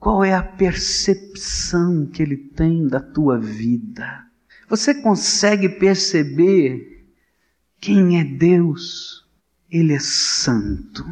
Qual 0.00 0.24
é 0.24 0.32
a 0.32 0.42
percepção 0.42 2.06
que 2.06 2.22
Ele 2.22 2.38
tem 2.38 2.88
da 2.88 2.98
tua 2.98 3.38
vida? 3.38 4.24
Você 4.66 4.94
consegue 4.94 5.68
perceber 5.68 7.04
quem 7.78 8.18
é 8.18 8.24
Deus? 8.24 9.26
Ele 9.70 9.92
é 9.92 9.98
santo. 9.98 11.04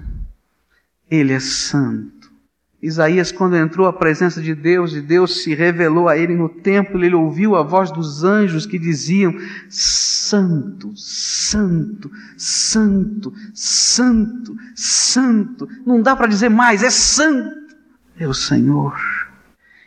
Ele 1.10 1.34
é 1.34 1.38
santo. 1.38 2.32
Isaías, 2.80 3.30
quando 3.30 3.56
entrou 3.56 3.86
à 3.86 3.92
presença 3.92 4.40
de 4.40 4.54
Deus 4.54 4.94
e 4.94 5.02
Deus 5.02 5.42
se 5.42 5.54
revelou 5.54 6.08
a 6.08 6.16
ele 6.16 6.34
no 6.34 6.48
templo, 6.48 7.04
ele 7.04 7.14
ouviu 7.14 7.56
a 7.56 7.62
voz 7.62 7.90
dos 7.90 8.24
anjos 8.24 8.64
que 8.64 8.78
diziam: 8.78 9.34
Santo, 9.68 10.92
Santo, 10.96 12.10
Santo, 12.38 13.32
Santo, 13.52 14.56
Santo. 14.74 15.68
Não 15.84 16.00
dá 16.00 16.16
para 16.16 16.28
dizer 16.28 16.48
mais, 16.48 16.82
é 16.82 16.90
Santo. 16.90 17.67
É 18.18 18.26
o 18.26 18.34
Senhor. 18.34 18.98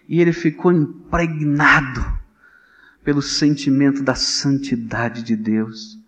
E 0.07 0.21
ele 0.21 0.31
ficou 0.31 0.71
impregnado 0.71 2.05
pelo 3.03 3.21
sentimento 3.21 4.01
da 4.01 4.15
santidade 4.15 5.21
de 5.23 5.35
Deus. 5.35 5.99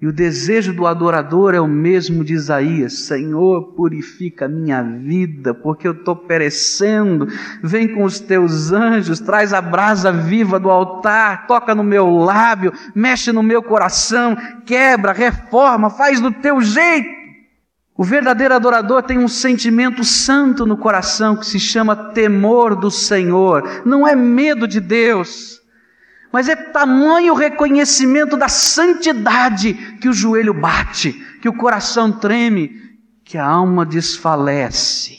E 0.00 0.06
o 0.06 0.12
desejo 0.12 0.72
do 0.72 0.86
adorador 0.86 1.52
é 1.52 1.60
o 1.60 1.66
mesmo 1.66 2.24
de 2.24 2.32
Isaías: 2.32 3.00
Senhor, 3.00 3.74
purifica 3.74 4.46
a 4.46 4.48
minha 4.48 4.82
vida, 4.82 5.52
porque 5.52 5.86
eu 5.86 5.92
estou 5.92 6.16
perecendo. 6.16 7.26
Vem 7.62 7.88
com 7.94 8.04
os 8.04 8.18
teus 8.18 8.72
anjos, 8.72 9.20
traz 9.20 9.52
a 9.52 9.60
brasa 9.60 10.10
viva 10.10 10.58
do 10.58 10.70
altar, 10.70 11.46
toca 11.46 11.74
no 11.74 11.84
meu 11.84 12.08
lábio, 12.16 12.72
mexe 12.94 13.30
no 13.30 13.42
meu 13.42 13.62
coração, 13.62 14.36
quebra, 14.64 15.12
reforma, 15.12 15.90
faz 15.90 16.18
do 16.20 16.30
teu 16.32 16.60
jeito. 16.62 17.19
O 18.00 18.04
verdadeiro 18.04 18.54
adorador 18.54 19.02
tem 19.02 19.18
um 19.18 19.28
sentimento 19.28 20.02
santo 20.02 20.64
no 20.64 20.78
coração 20.78 21.36
que 21.36 21.44
se 21.44 21.60
chama 21.60 21.94
temor 21.94 22.74
do 22.74 22.90
Senhor, 22.90 23.82
não 23.84 24.08
é 24.08 24.16
medo 24.16 24.66
de 24.66 24.80
Deus 24.80 25.60
mas 26.32 26.48
é 26.48 26.54
tamanho 26.54 27.34
reconhecimento 27.34 28.36
da 28.36 28.48
santidade 28.48 29.74
que 30.00 30.08
o 30.08 30.12
joelho 30.12 30.54
bate, 30.54 31.12
que 31.40 31.48
o 31.48 31.56
coração 31.56 32.12
treme, 32.12 32.80
que 33.24 33.36
a 33.36 33.44
alma 33.44 33.84
desfalece. 33.84 35.18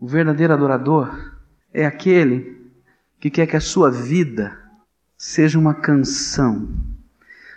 O 0.00 0.06
verdadeiro 0.06 0.52
adorador 0.52 1.36
é 1.72 1.86
aquele 1.86 2.68
que 3.20 3.30
quer 3.30 3.46
que 3.46 3.56
a 3.56 3.60
sua 3.60 3.90
vida 3.90 4.58
seja 5.16 5.58
uma 5.58 5.72
canção, 5.72 6.68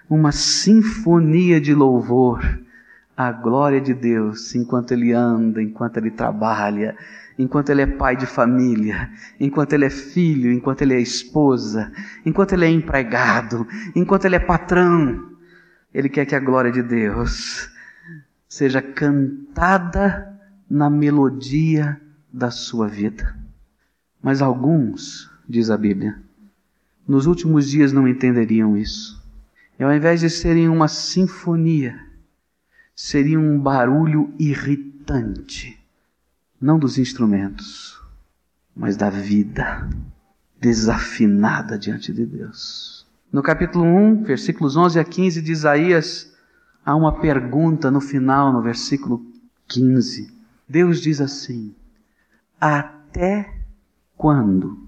uma 0.08 0.32
sinfonia 0.32 1.60
de 1.60 1.74
louvor 1.74 2.60
à 3.18 3.32
glória 3.32 3.82
de 3.82 3.96
Deus 3.96 4.54
enquanto 4.54 4.92
ele 4.92 5.12
anda, 5.12 5.60
enquanto 5.60 5.98
ele 5.98 6.12
trabalha, 6.12 6.96
enquanto 7.38 7.72
ele 7.72 7.82
é 7.82 7.88
pai 7.88 8.16
de 8.16 8.28
família, 8.28 9.10
enquanto 9.40 9.74
ele 9.74 9.86
é 9.86 9.90
filho, 9.90 10.52
enquanto 10.52 10.84
ele 10.84 10.94
é 10.94 11.02
esposa, 11.02 11.92
enquanto 12.24 12.54
ele 12.54 12.66
é 12.66 12.70
empregado, 12.70 13.68
enquanto 13.96 14.26
ele 14.26 14.36
é 14.36 14.40
patrão. 14.40 15.32
Ele 15.92 16.10
quer 16.10 16.28
que 16.28 16.36
a 16.36 16.40
glória 16.40 16.72
de 16.72 16.84
Deus 16.84 17.70
seja 18.48 18.82
cantada 18.84 20.40
na 20.70 20.90
melodia 20.90 22.00
da 22.32 22.52
sua 22.52 22.88
vida. 22.88 23.36
Mas 24.22 24.44
alguns, 24.44 25.32
diz 25.50 25.72
a 25.72 25.78
Bíblia, 25.78 26.22
nos 27.08 27.26
últimos 27.26 27.68
dias 27.68 27.92
não 27.92 28.08
entenderiam 28.08 28.78
isso. 28.78 29.18
E 29.80 29.84
ao 29.84 29.94
invés 29.94 30.20
de 30.20 30.30
serem 30.30 30.70
uma 30.70 30.88
sinfonia, 30.88 32.07
seria 33.00 33.40
um 33.40 33.60
barulho 33.60 34.34
irritante 34.40 35.80
não 36.60 36.80
dos 36.80 36.98
instrumentos, 36.98 38.02
mas 38.76 38.98
da 38.98 39.12
vida 39.12 39.88
desafinada 40.60 41.78
diante 41.78 42.12
de 42.12 42.26
Deus. 42.26 43.06
No 43.32 43.44
capítulo 43.44 43.86
1, 43.86 44.24
versículos 44.24 44.76
11 44.76 45.00
a 45.00 45.04
15 45.04 45.44
de 45.44 45.52
Isaías, 45.52 46.34
há 46.84 46.96
uma 46.96 47.20
pergunta 47.20 47.92
no 47.92 48.02
final, 48.02 48.52
no 48.52 48.64
versículo 48.64 49.24
15. 49.68 50.34
Deus 50.68 51.00
diz 51.00 51.22
assim: 51.22 51.76
Até 52.60 53.62
quando 54.18 54.88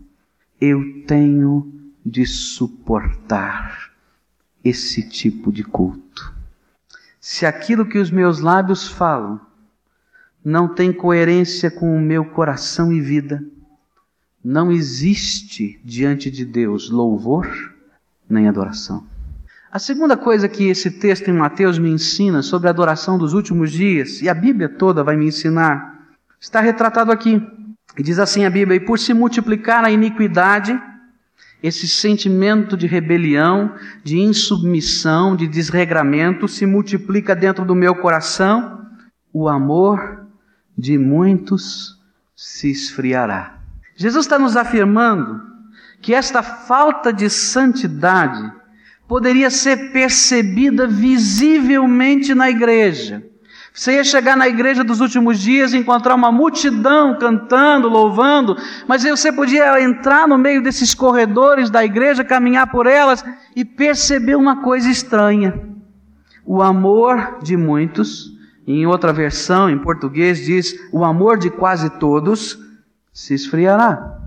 eu 0.59 1.03
tenho 1.05 1.71
de 2.03 2.25
suportar 2.25 3.91
esse 4.63 5.07
tipo 5.07 5.51
de 5.51 5.63
culto? 5.63 6.38
Se 7.31 7.45
aquilo 7.45 7.85
que 7.85 7.99
os 7.99 8.09
meus 8.09 8.39
lábios 8.39 8.87
falam 8.87 9.39
não 10.43 10.67
tem 10.67 10.91
coerência 10.91 11.69
com 11.69 11.95
o 11.95 12.01
meu 12.01 12.25
coração 12.25 12.91
e 12.91 12.99
vida, 12.99 13.39
não 14.43 14.71
existe 14.71 15.79
diante 15.85 16.31
de 16.31 16.43
Deus 16.43 16.89
louvor 16.89 17.47
nem 18.27 18.47
adoração. 18.47 19.05
A 19.71 19.77
segunda 19.77 20.17
coisa 20.17 20.49
que 20.49 20.69
esse 20.69 20.89
texto 20.89 21.27
em 21.27 21.33
Mateus 21.33 21.77
me 21.77 21.91
ensina 21.91 22.41
sobre 22.41 22.67
a 22.67 22.71
adoração 22.71 23.15
dos 23.15 23.33
últimos 23.33 23.71
dias, 23.71 24.23
e 24.23 24.27
a 24.27 24.33
Bíblia 24.33 24.67
toda 24.67 25.03
vai 25.03 25.15
me 25.15 25.27
ensinar, 25.27 26.09
está 26.41 26.59
retratado 26.59 27.11
aqui. 27.11 27.39
E 27.95 28.01
diz 28.01 28.17
assim 28.17 28.43
a 28.43 28.49
Bíblia: 28.49 28.77
E 28.77 28.79
por 28.79 28.97
se 28.97 29.13
multiplicar 29.13 29.85
a 29.85 29.91
iniquidade, 29.91 30.81
esse 31.61 31.87
sentimento 31.87 32.77
de 32.77 32.87
rebelião, 32.87 33.75
de 34.03 34.17
insubmissão, 34.17 35.35
de 35.35 35.47
desregramento 35.47 36.47
se 36.47 36.65
multiplica 36.65 37.35
dentro 37.35 37.65
do 37.65 37.75
meu 37.75 37.95
coração, 37.95 38.85
o 39.33 39.49
amor 39.49 40.25
de 40.77 40.97
muitos 40.97 41.99
se 42.35 42.71
esfriará. 42.71 43.59
Jesus 43.95 44.25
está 44.25 44.39
nos 44.39 44.55
afirmando 44.55 45.41
que 46.01 46.13
esta 46.13 46.41
falta 46.41 47.11
de 47.11 47.29
santidade 47.29 48.53
poderia 49.07 49.49
ser 49.49 49.91
percebida 49.91 50.87
visivelmente 50.87 52.33
na 52.33 52.49
igreja. 52.49 53.28
Você 53.79 53.93
ia 53.93 54.03
chegar 54.03 54.35
na 54.35 54.45
igreja 54.45 54.83
dos 54.83 54.99
últimos 54.99 55.39
dias 55.39 55.71
e 55.71 55.77
encontrar 55.77 56.13
uma 56.13 56.33
multidão 56.33 57.17
cantando, 57.17 57.87
louvando, 57.87 58.57
mas 58.85 59.05
você 59.05 59.31
podia 59.31 59.81
entrar 59.81 60.27
no 60.27 60.37
meio 60.37 60.61
desses 60.61 60.93
corredores 60.93 61.69
da 61.69 61.85
igreja, 61.85 62.21
caminhar 62.25 62.69
por 62.69 62.85
elas 62.85 63.23
e 63.55 63.63
perceber 63.63 64.35
uma 64.35 64.61
coisa 64.61 64.89
estranha. 64.89 65.57
O 66.45 66.61
amor 66.61 67.37
de 67.41 67.55
muitos, 67.55 68.33
em 68.67 68.85
outra 68.85 69.13
versão, 69.13 69.69
em 69.69 69.79
português, 69.79 70.39
diz: 70.45 70.75
o 70.91 71.05
amor 71.05 71.37
de 71.37 71.49
quase 71.49 71.89
todos 71.89 72.59
se 73.13 73.33
esfriará. 73.33 74.18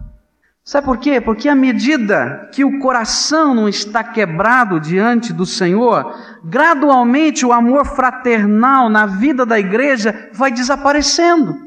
Sabe 0.65 0.87
por 0.87 0.99
quê? 0.99 1.21
Porque 1.21 1.49
à 1.49 1.57
medida 1.57 2.49
que 2.53 2.65
o 2.65 2.79
coração 2.79 3.53
não 3.53 3.69
está 3.69 4.05
quebrado 4.05 4.79
diante 4.79 5.33
do 5.33 5.45
Senhor, 5.45 6.15
gradualmente 6.45 7.45
o 7.45 7.53
amor 7.53 7.85
fraternal 7.85 8.89
na 8.89 9.05
vida 9.05 9.45
da 9.45 9.59
igreja 9.59 10.31
vai 10.33 10.53
desaparecendo, 10.53 11.59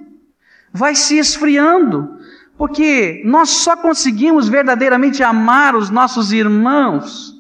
vai 0.72 0.96
se 0.96 1.18
esfriando, 1.18 2.10
porque 2.58 3.22
nós 3.26 3.50
só 3.50 3.76
conseguimos 3.76 4.48
verdadeiramente 4.48 5.22
amar 5.22 5.76
os 5.76 5.90
nossos 5.90 6.32
irmãos 6.32 7.36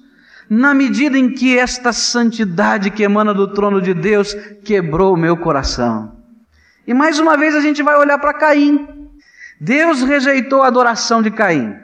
na 0.50 0.74
medida 0.74 1.17
em 1.17 1.31
que 1.31 1.57
esta 1.57 1.93
santidade 1.93 2.91
que 2.91 3.01
emana 3.01 3.33
do 3.33 3.47
trono 3.53 3.81
de 3.81 3.93
Deus 3.93 4.33
quebrou 4.65 5.13
o 5.13 5.17
meu 5.17 5.38
coração. 5.38 6.17
E 6.85 6.93
mais 6.93 7.17
uma 7.17 7.38
vez 7.38 7.55
a 7.55 7.62
gente 7.62 7.81
vai 7.81 7.97
olhar 7.97 8.19
para 8.19 8.33
Caim. 8.33 9.04
Deus 9.59 10.01
rejeitou 10.01 10.62
a 10.62 10.67
adoração 10.67 11.21
de 11.21 11.31
Caim, 11.31 11.75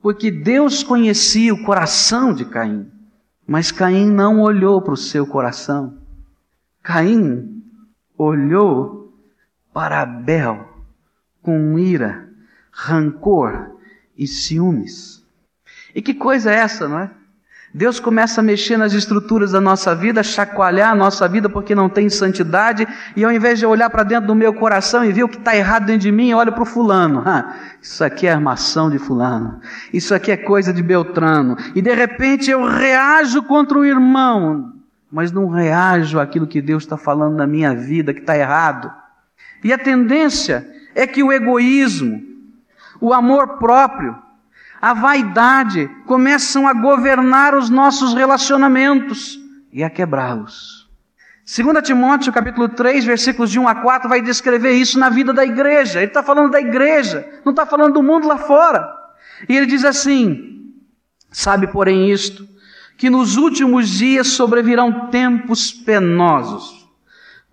porque 0.00 0.30
Deus 0.30 0.82
conhecia 0.82 1.52
o 1.52 1.64
coração 1.64 2.32
de 2.32 2.44
Caim, 2.44 2.90
mas 3.46 3.72
Caim 3.72 4.08
não 4.10 4.40
olhou 4.40 4.80
para 4.80 4.94
o 4.94 4.96
seu 4.96 5.26
coração. 5.26 5.98
Caim 6.82 7.62
olhou 8.16 9.12
para 9.72 10.02
Abel 10.02 10.68
com 11.42 11.78
ira, 11.78 12.28
rancor 12.70 13.76
e 14.16 14.26
ciúmes. 14.26 15.24
E 15.94 16.02
que 16.02 16.14
coisa 16.14 16.52
é 16.52 16.56
essa, 16.56 16.88
não 16.88 16.98
é? 16.98 17.10
Deus 17.78 18.00
começa 18.00 18.40
a 18.40 18.42
mexer 18.42 18.76
nas 18.76 18.92
estruturas 18.92 19.52
da 19.52 19.60
nossa 19.60 19.94
vida, 19.94 20.20
chacoalhar 20.20 20.90
a 20.90 20.96
nossa 20.96 21.28
vida 21.28 21.48
porque 21.48 21.76
não 21.76 21.88
tem 21.88 22.08
santidade, 22.10 22.88
e 23.14 23.24
ao 23.24 23.30
invés 23.30 23.60
de 23.60 23.66
olhar 23.66 23.88
para 23.88 24.02
dentro 24.02 24.26
do 24.26 24.34
meu 24.34 24.52
coração 24.52 25.04
e 25.04 25.12
ver 25.12 25.22
o 25.22 25.28
que 25.28 25.36
está 25.36 25.54
errado 25.54 25.86
dentro 25.86 26.00
de 26.00 26.10
mim, 26.10 26.28
eu 26.28 26.38
olho 26.38 26.52
para 26.52 26.64
o 26.64 26.66
fulano. 26.66 27.22
Ah, 27.24 27.54
isso 27.80 28.02
aqui 28.02 28.26
é 28.26 28.32
armação 28.32 28.90
de 28.90 28.98
fulano, 28.98 29.60
isso 29.92 30.12
aqui 30.12 30.32
é 30.32 30.36
coisa 30.36 30.72
de 30.72 30.82
Beltrano, 30.82 31.56
e 31.72 31.80
de 31.80 31.94
repente 31.94 32.50
eu 32.50 32.64
reajo 32.64 33.44
contra 33.44 33.78
o 33.78 33.84
irmão, 33.84 34.72
mas 35.08 35.30
não 35.30 35.48
reajo 35.48 36.18
àquilo 36.18 36.48
que 36.48 36.60
Deus 36.60 36.82
está 36.82 36.96
falando 36.96 37.36
na 37.36 37.46
minha 37.46 37.76
vida 37.76 38.12
que 38.12 38.20
está 38.22 38.36
errado. 38.36 38.92
E 39.62 39.72
a 39.72 39.78
tendência 39.78 40.66
é 40.96 41.06
que 41.06 41.22
o 41.22 41.32
egoísmo, 41.32 42.20
o 43.00 43.14
amor 43.14 43.56
próprio, 43.58 44.16
a 44.80 44.94
vaidade 44.94 45.88
começam 46.06 46.68
a 46.68 46.72
governar 46.72 47.54
os 47.54 47.68
nossos 47.68 48.14
relacionamentos 48.14 49.38
e 49.72 49.82
a 49.82 49.90
quebrá-los. 49.90 50.88
2 51.44 51.82
Timóteo 51.82 52.32
capítulo 52.32 52.68
3, 52.68 53.04
versículos 53.04 53.50
de 53.50 53.58
1 53.58 53.66
a 53.66 53.74
4, 53.76 54.08
vai 54.08 54.20
descrever 54.20 54.72
isso 54.72 54.98
na 54.98 55.08
vida 55.08 55.32
da 55.32 55.44
igreja. 55.44 55.98
Ele 55.98 56.08
está 56.08 56.22
falando 56.22 56.50
da 56.50 56.60
igreja, 56.60 57.26
não 57.44 57.52
está 57.52 57.64
falando 57.64 57.94
do 57.94 58.02
mundo 58.02 58.28
lá 58.28 58.36
fora. 58.36 58.86
E 59.48 59.56
ele 59.56 59.66
diz 59.66 59.84
assim: 59.84 60.74
Sabe, 61.32 61.66
porém, 61.66 62.10
isto, 62.10 62.46
que 62.96 63.08
nos 63.08 63.36
últimos 63.36 63.88
dias 63.88 64.28
sobrevirão 64.28 65.08
tempos 65.08 65.72
penosos, 65.72 66.86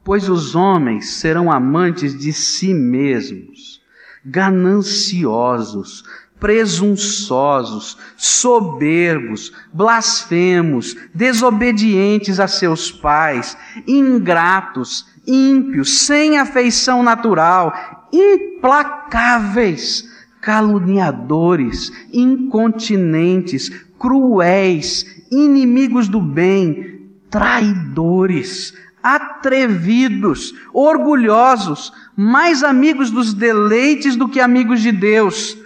pois 0.04 0.28
os 0.28 0.56
homens 0.56 1.14
serão 1.14 1.52
amantes 1.52 2.18
de 2.18 2.34
si 2.34 2.74
mesmos, 2.74 3.82
gananciosos, 4.26 6.04
presunçosos, 6.40 7.98
soberbos, 8.18 9.52
blasfemos, 9.74 10.96
desobedientes 11.14 12.40
a 12.40 12.48
seus 12.48 12.92
pais, 12.92 13.58
ingratos, 13.88 15.06
ímpios, 15.26 16.06
sem 16.06 16.38
afeição 16.38 17.02
natural, 17.02 18.08
implacáveis, 18.12 20.04
caluniadores, 20.42 21.92
incontinentes, 22.14 23.70
cruéis, 23.98 25.06
inimigos 25.32 26.08
do 26.08 26.22
bem, 26.22 27.02
traidores, 27.30 28.74
atrevidos, 29.02 30.54
orgulhosos, 30.74 31.92
mais 32.16 32.64
amigos 32.64 33.10
dos 33.10 33.34
deleites 33.34 34.16
do 34.16 34.28
que 34.28 34.40
amigos 34.40 34.82
de 34.82 34.92
Deus 34.92 35.65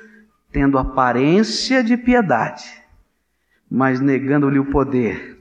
tendo 0.51 0.77
aparência 0.77 1.83
de 1.83 1.95
piedade, 1.95 2.83
mas 3.69 3.99
negando-lhe 3.99 4.59
o 4.59 4.71
poder, 4.71 5.39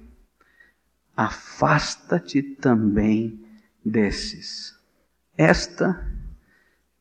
afasta-te 1.17 2.43
também 2.43 3.45
desses. 3.85 4.79
Esta 5.37 6.07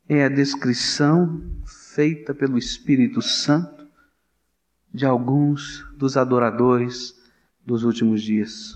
é 0.07 0.23
a 0.23 0.29
descrição 0.29 1.43
feita 1.65 2.33
pelo 2.33 2.57
Espírito 2.57 3.21
Santo 3.21 3.87
de 4.93 5.05
alguns 5.05 5.85
dos 5.97 6.15
adoradores 6.15 7.13
dos 7.65 7.83
últimos 7.83 8.21
dias. 8.23 8.75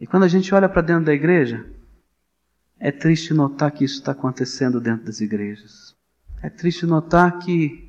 E 0.00 0.06
quando 0.06 0.22
a 0.22 0.28
gente 0.28 0.54
olha 0.54 0.68
para 0.68 0.82
dentro 0.82 1.04
da 1.04 1.12
igreja, 1.12 1.66
é 2.78 2.90
triste 2.90 3.34
notar 3.34 3.70
que 3.70 3.84
isso 3.84 4.00
está 4.00 4.12
acontecendo 4.12 4.80
dentro 4.80 5.06
das 5.06 5.20
igrejas. 5.20 5.94
É 6.42 6.48
triste 6.50 6.86
notar 6.86 7.38
que 7.38 7.85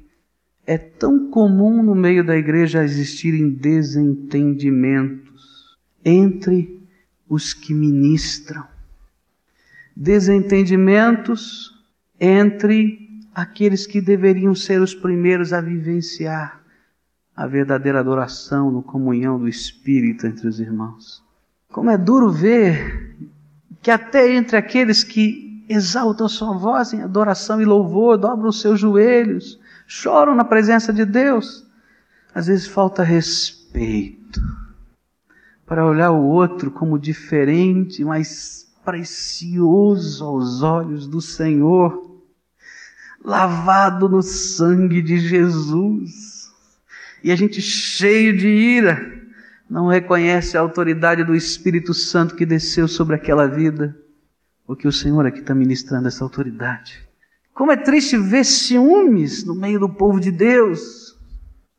é 0.68 0.78
tão 0.78 1.32
comum 1.32 1.82
no 1.82 1.96
meio 1.96 2.24
da 2.26 2.36
igreja 2.36 2.84
existirem 2.84 3.50
desentendimentos 3.50 5.78
entre 6.04 6.86
os 7.30 7.54
que 7.54 7.74
ministram. 7.74 8.66
Desentendimentos 9.96 11.74
entre 12.20 13.08
aqueles 13.34 13.88
que 13.88 14.02
deveriam 14.02 14.54
ser 14.54 14.82
os 14.82 14.94
primeiros 14.94 15.54
a 15.54 15.62
vivenciar 15.62 16.62
a 17.34 17.48
verdadeira 17.48 18.02
adoração 18.02 18.70
no 18.70 18.84
comunhão 18.84 19.40
do 19.40 19.48
Espírito 19.48 20.28
entre 20.28 20.46
os 20.48 20.60
irmãos. 20.60 21.24
Como 21.72 21.90
é 21.90 21.98
duro 21.98 22.30
ver 22.30 23.16
que 23.82 23.92
até 23.92 24.36
entre 24.36 24.58
aqueles 24.58 25.02
que 25.04 25.64
exaltam 25.70 26.28
sua 26.28 26.58
voz 26.58 26.92
em 26.94 27.04
adoração 27.04 27.62
e 27.62 27.66
louvor, 27.66 28.18
dobram 28.18 28.50
os 28.50 28.60
seus 28.60 28.80
joelhos, 28.80 29.60
choram 29.88 30.36
na 30.36 30.44
presença 30.44 30.92
de 30.92 31.06
Deus. 31.06 31.66
Às 32.36 32.48
vezes 32.48 32.68
falta 32.68 33.02
respeito 33.02 34.42
para 35.66 35.86
olhar 35.86 36.12
o 36.12 36.24
outro 36.24 36.70
como 36.70 37.00
diferente, 37.00 38.04
mas 38.04 38.72
precioso 38.86 40.24
aos 40.24 40.62
olhos 40.62 41.08
do 41.08 41.20
Senhor, 41.20 42.22
lavado 43.24 44.08
no 44.08 44.22
sangue 44.22 45.02
de 45.02 45.18
Jesus. 45.18 46.52
E 47.24 47.32
a 47.32 47.36
gente 47.36 47.62
cheio 47.62 48.38
de 48.38 48.48
ira, 48.48 49.18
não 49.70 49.88
reconhece 49.88 50.58
a 50.58 50.62
autoridade 50.62 51.24
do 51.24 51.36
Espírito 51.36 51.94
Santo 51.94 52.36
que 52.36 52.46
desceu 52.46 52.88
sobre 52.88 53.16
aquela 53.16 53.48
vida, 53.48 53.98
porque 54.66 54.88
o 54.88 54.92
Senhor 54.92 55.26
aqui 55.26 55.40
está 55.40 55.54
ministrando 55.54 56.08
essa 56.08 56.24
autoridade. 56.24 57.07
Como 57.58 57.72
é 57.72 57.76
triste 57.76 58.16
ver 58.16 58.46
ciúmes 58.46 59.44
no 59.44 59.56
meio 59.56 59.80
do 59.80 59.90
povo 59.90 60.20
de 60.20 60.30
Deus. 60.32 61.18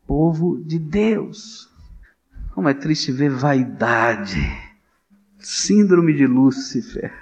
Povo 0.08 0.60
de 0.60 0.76
Deus. 0.76 1.70
Como 2.52 2.68
é 2.68 2.74
triste 2.74 3.12
ver 3.12 3.30
vaidade. 3.30 4.40
Síndrome 5.38 6.12
de 6.12 6.26
Lúcifer. 6.26 7.12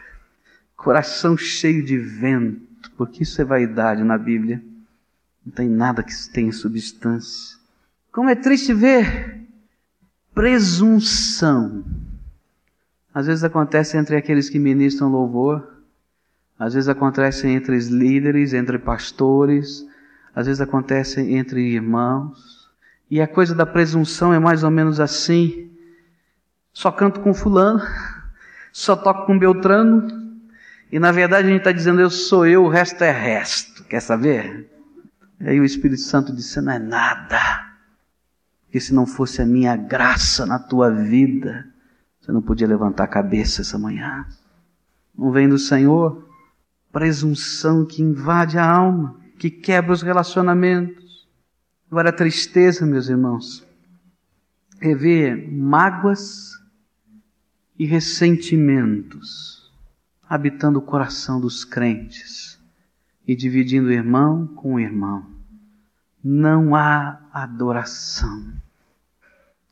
Coração 0.75 1.37
cheio 1.37 1.85
de 1.85 1.99
vento. 1.99 2.91
Porque 2.97 3.25
isso 3.25 3.43
é 3.43 3.45
vaidade 3.45 4.03
na 4.03 4.17
Bíblia. 4.17 4.65
Não 5.45 5.53
tem 5.53 5.69
nada 5.69 6.03
que 6.03 6.15
tenha 6.33 6.51
substância. 6.51 7.59
Como 8.11 8.31
é 8.31 8.35
triste 8.35 8.73
ver 8.73 9.39
presunção. 10.35 11.85
Às 13.13 13.27
vezes 13.27 13.45
acontece 13.45 13.99
entre 13.99 14.17
aqueles 14.17 14.49
que 14.49 14.59
ministram 14.59 15.11
louvor 15.11 15.76
às 16.59 16.75
vezes 16.75 16.89
acontece 16.89 17.47
entre 17.47 17.79
líderes, 17.79 18.55
entre 18.55 18.79
pastores, 18.79 19.87
às 20.35 20.47
vezes 20.47 20.61
acontece 20.61 21.21
entre 21.21 21.61
irmãos. 21.61 22.71
E 23.11 23.21
a 23.21 23.29
coisa 23.29 23.55
da 23.55 23.67
presunção 23.67 24.33
é 24.33 24.39
mais 24.39 24.65
ou 24.65 24.71
menos 24.71 24.99
assim. 24.99 25.71
Só 26.73 26.91
canto 26.91 27.21
com 27.21 27.33
fulano, 27.33 27.81
só 28.73 28.97
toco 28.97 29.27
com 29.27 29.39
Beltrano, 29.39 30.27
e 30.91 30.99
na 30.99 31.13
verdade 31.13 31.49
a 31.49 31.51
gente 31.51 31.61
está 31.61 31.73
dizendo 31.73 32.01
eu 32.01 32.11
sou 32.11 32.47
eu, 32.47 32.65
o 32.65 32.69
resto 32.69 33.03
é 33.03 33.11
resto. 33.11 33.85
Quer 33.85 34.01
saber? 34.01 34.71
E 35.41 35.49
aí 35.49 35.61
o 35.61 35.65
Espírito 35.65 36.01
Santo 36.01 36.35
disse: 36.35 36.61
não 36.61 36.73
é 36.73 36.79
nada. 36.79 37.67
que 38.71 38.81
se 38.81 38.95
não 38.95 39.07
fosse 39.07 39.41
a 39.41 39.47
minha 39.47 39.77
graça 39.77 40.45
na 40.45 40.59
tua 40.59 40.91
vida, 40.91 41.67
você 42.21 42.33
não 42.33 42.43
podia 42.43 42.67
levantar 42.67 43.05
a 43.05 43.09
cabeça 43.09 43.63
essa 43.63 43.79
manhã. 43.79 44.27
Não 45.17 45.31
vem 45.31 45.49
do 45.49 45.59
Senhor 45.59 46.26
presunção 46.97 47.85
que 47.85 48.01
invade 48.01 48.57
a 48.57 48.67
alma, 48.67 49.21
que 49.39 49.51
quebra 49.51 49.93
os 49.93 50.01
relacionamentos. 50.01 51.29
Agora, 51.91 52.09
a 52.09 52.13
tristeza, 52.13 52.87
meus 52.87 53.11
irmãos, 53.11 53.63
é 54.81 54.95
ver 54.95 55.37
mágoas 55.53 56.53
e 57.79 57.85
ressentimentos 57.85 59.71
habitando 60.27 60.79
o 60.79 60.83
coração 60.83 61.39
dos 61.39 61.67
crentes 61.67 62.59
e 63.29 63.37
dividindo 63.37 63.93
irmão 63.93 64.47
com 64.47 64.81
irmão. 64.81 65.27
Não 66.25 66.75
há 66.75 67.21
adoração. 67.31 68.55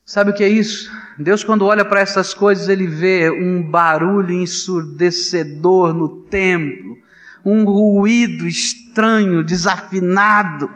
Sabe 0.05 0.31
o 0.31 0.35
que 0.35 0.45
é 0.45 0.49
isso? 0.51 0.93
Deus, 1.19 1.43
quando 1.43 1.65
olha 1.65 1.87
para 1.87 2.01
essas 2.01 2.35
coisas, 2.35 2.69
ele 2.69 2.87
vê 2.87 3.31
um 3.31 3.63
barulho 3.63 4.31
ensurdecedor 4.31 5.95
no 5.95 6.21
templo, 6.25 7.03
um 7.45 7.65
ruído 7.65 8.47
estranho, 8.47 9.45
desafinado. 9.45 10.71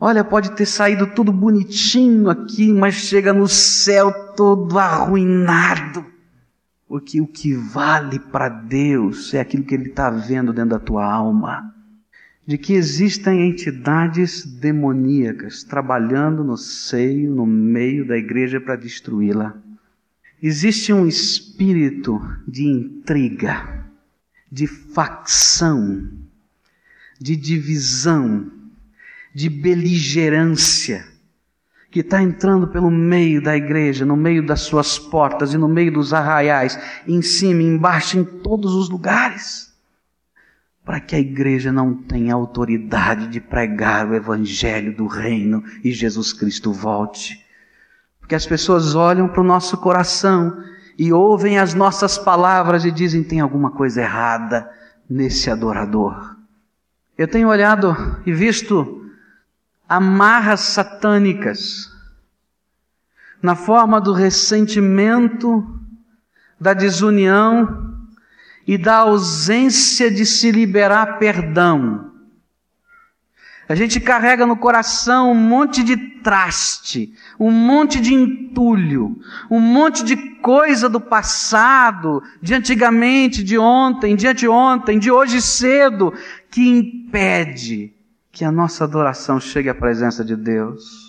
Olha, 0.00 0.24
pode 0.24 0.52
ter 0.52 0.66
saído 0.66 1.06
tudo 1.08 1.32
bonitinho 1.32 2.28
aqui, 2.28 2.72
mas 2.72 2.94
chega 2.94 3.32
no 3.32 3.48
céu 3.48 4.12
todo 4.34 4.78
arruinado. 4.78 6.04
Porque 6.88 7.20
o 7.20 7.26
que 7.26 7.54
vale 7.54 8.18
para 8.18 8.48
Deus 8.48 9.34
é 9.34 9.40
aquilo 9.40 9.64
que 9.64 9.74
Ele 9.74 9.88
está 9.88 10.10
vendo 10.10 10.52
dentro 10.52 10.70
da 10.70 10.78
tua 10.78 11.04
alma 11.04 11.74
de 12.46 12.56
que 12.56 12.74
existem 12.74 13.48
entidades 13.48 14.44
demoníacas 14.44 15.64
trabalhando 15.64 16.44
no 16.44 16.56
seio, 16.56 17.34
no 17.34 17.44
meio 17.44 18.06
da 18.06 18.16
igreja 18.16 18.60
para 18.60 18.76
destruí-la. 18.76 19.56
Existe 20.40 20.92
um 20.92 21.06
espírito 21.08 22.20
de 22.46 22.64
intriga, 22.64 23.85
de 24.50 24.66
facção, 24.66 26.08
de 27.20 27.36
divisão, 27.36 28.50
de 29.34 29.48
beligerância, 29.48 31.06
que 31.90 32.00
está 32.00 32.22
entrando 32.22 32.68
pelo 32.68 32.90
meio 32.90 33.42
da 33.42 33.56
igreja, 33.56 34.04
no 34.04 34.16
meio 34.16 34.44
das 34.44 34.60
suas 34.60 34.98
portas 34.98 35.54
e 35.54 35.58
no 35.58 35.68
meio 35.68 35.92
dos 35.92 36.12
arraiais, 36.12 36.78
em 37.06 37.22
cima, 37.22 37.62
embaixo, 37.62 38.18
em 38.18 38.24
todos 38.24 38.74
os 38.74 38.88
lugares 38.88 39.66
para 40.86 41.00
que 41.00 41.16
a 41.16 41.18
igreja 41.18 41.72
não 41.72 41.92
tenha 41.92 42.32
autoridade 42.32 43.26
de 43.26 43.40
pregar 43.40 44.08
o 44.08 44.14
evangelho 44.14 44.96
do 44.96 45.08
reino 45.08 45.64
e 45.82 45.90
Jesus 45.90 46.32
Cristo 46.32 46.72
volte. 46.72 47.44
Porque 48.20 48.36
as 48.36 48.46
pessoas 48.46 48.94
olham 48.94 49.26
para 49.26 49.40
o 49.40 49.44
nosso 49.44 49.76
coração 49.78 50.56
e 50.98 51.12
ouvem 51.12 51.58
as 51.58 51.74
nossas 51.74 52.18
palavras 52.18 52.84
e 52.84 52.90
dizem: 52.90 53.22
tem 53.22 53.40
alguma 53.40 53.70
coisa 53.70 54.02
errada 54.02 54.70
nesse 55.08 55.50
adorador. 55.50 56.36
Eu 57.16 57.28
tenho 57.28 57.48
olhado 57.48 57.96
e 58.26 58.32
visto 58.32 59.04
amarras 59.88 60.60
satânicas 60.60 61.90
na 63.42 63.54
forma 63.54 64.00
do 64.00 64.12
ressentimento, 64.12 65.64
da 66.60 66.74
desunião, 66.74 67.86
e 68.66 68.76
da 68.76 68.96
ausência 68.96 70.10
de 70.10 70.26
se 70.26 70.50
liberar 70.50 71.18
perdão. 71.18 72.05
A 73.68 73.74
gente 73.74 73.98
carrega 74.00 74.46
no 74.46 74.56
coração 74.56 75.32
um 75.32 75.34
monte 75.34 75.82
de 75.82 75.96
traste, 75.96 77.12
um 77.38 77.50
monte 77.50 78.00
de 78.00 78.14
entulho, 78.14 79.20
um 79.50 79.58
monte 79.58 80.04
de 80.04 80.16
coisa 80.40 80.88
do 80.88 81.00
passado, 81.00 82.22
de 82.40 82.54
antigamente, 82.54 83.42
de 83.42 83.58
ontem, 83.58 84.14
de 84.14 84.28
anteontem, 84.28 85.00
de 85.00 85.10
hoje 85.10 85.42
cedo, 85.42 86.12
que 86.48 86.68
impede 86.68 87.92
que 88.30 88.44
a 88.44 88.52
nossa 88.52 88.84
adoração 88.84 89.40
chegue 89.40 89.68
à 89.68 89.74
presença 89.74 90.24
de 90.24 90.36
Deus. 90.36 91.06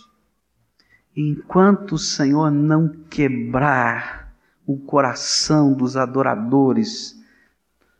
enquanto 1.15 1.93
o 1.93 1.97
Senhor 1.97 2.51
não 2.51 2.89
quebrar 3.09 4.31
o 4.67 4.77
coração 4.77 5.73
dos 5.73 5.97
adoradores, 5.97 7.15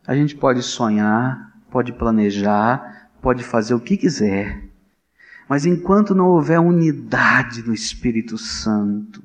a 0.06 0.16
gente 0.16 0.36
pode 0.36 0.62
sonhar, 0.62 1.52
pode 1.72 1.92
planejar, 1.94 2.97
pode 3.28 3.44
fazer 3.44 3.74
o 3.74 3.80
que 3.82 3.98
quiser, 3.98 4.64
mas 5.50 5.66
enquanto 5.66 6.16
não 6.16 6.28
houver 6.28 6.62
unidade 6.62 7.62
no 7.62 7.74
Espírito 7.74 8.38
Santo, 8.38 9.22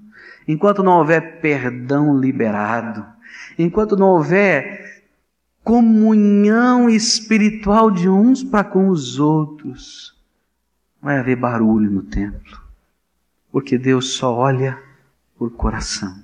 enquanto 0.49 0.83
não 0.83 0.99
houver 0.99 1.41
perdão 1.41 2.19
liberado, 2.19 3.07
enquanto 3.57 3.97
não 3.97 4.09
houver 4.09 5.05
comunhão 5.62 6.91
espiritual 6.91 7.93
de 7.93 8.09
uns 8.09 8.43
para 8.43 8.65
com 8.65 8.88
os 8.88 9.21
outros, 9.21 10.21
vai 11.01 11.21
haver 11.21 11.37
barulho 11.37 11.88
no 11.88 12.03
templo, 12.03 12.61
porque 13.53 13.79
Deus 13.79 14.15
só 14.15 14.35
olha 14.35 14.83
por 15.38 15.53
coração. 15.53 16.21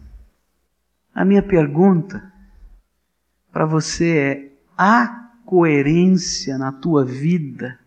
A 1.14 1.24
minha 1.24 1.44
pergunta 1.44 2.32
para 3.52 3.64
você 3.64 4.16
é: 4.16 4.52
há 4.76 5.17
coerência 5.48 6.58
na 6.58 6.70
tua 6.70 7.06
vida 7.06 7.78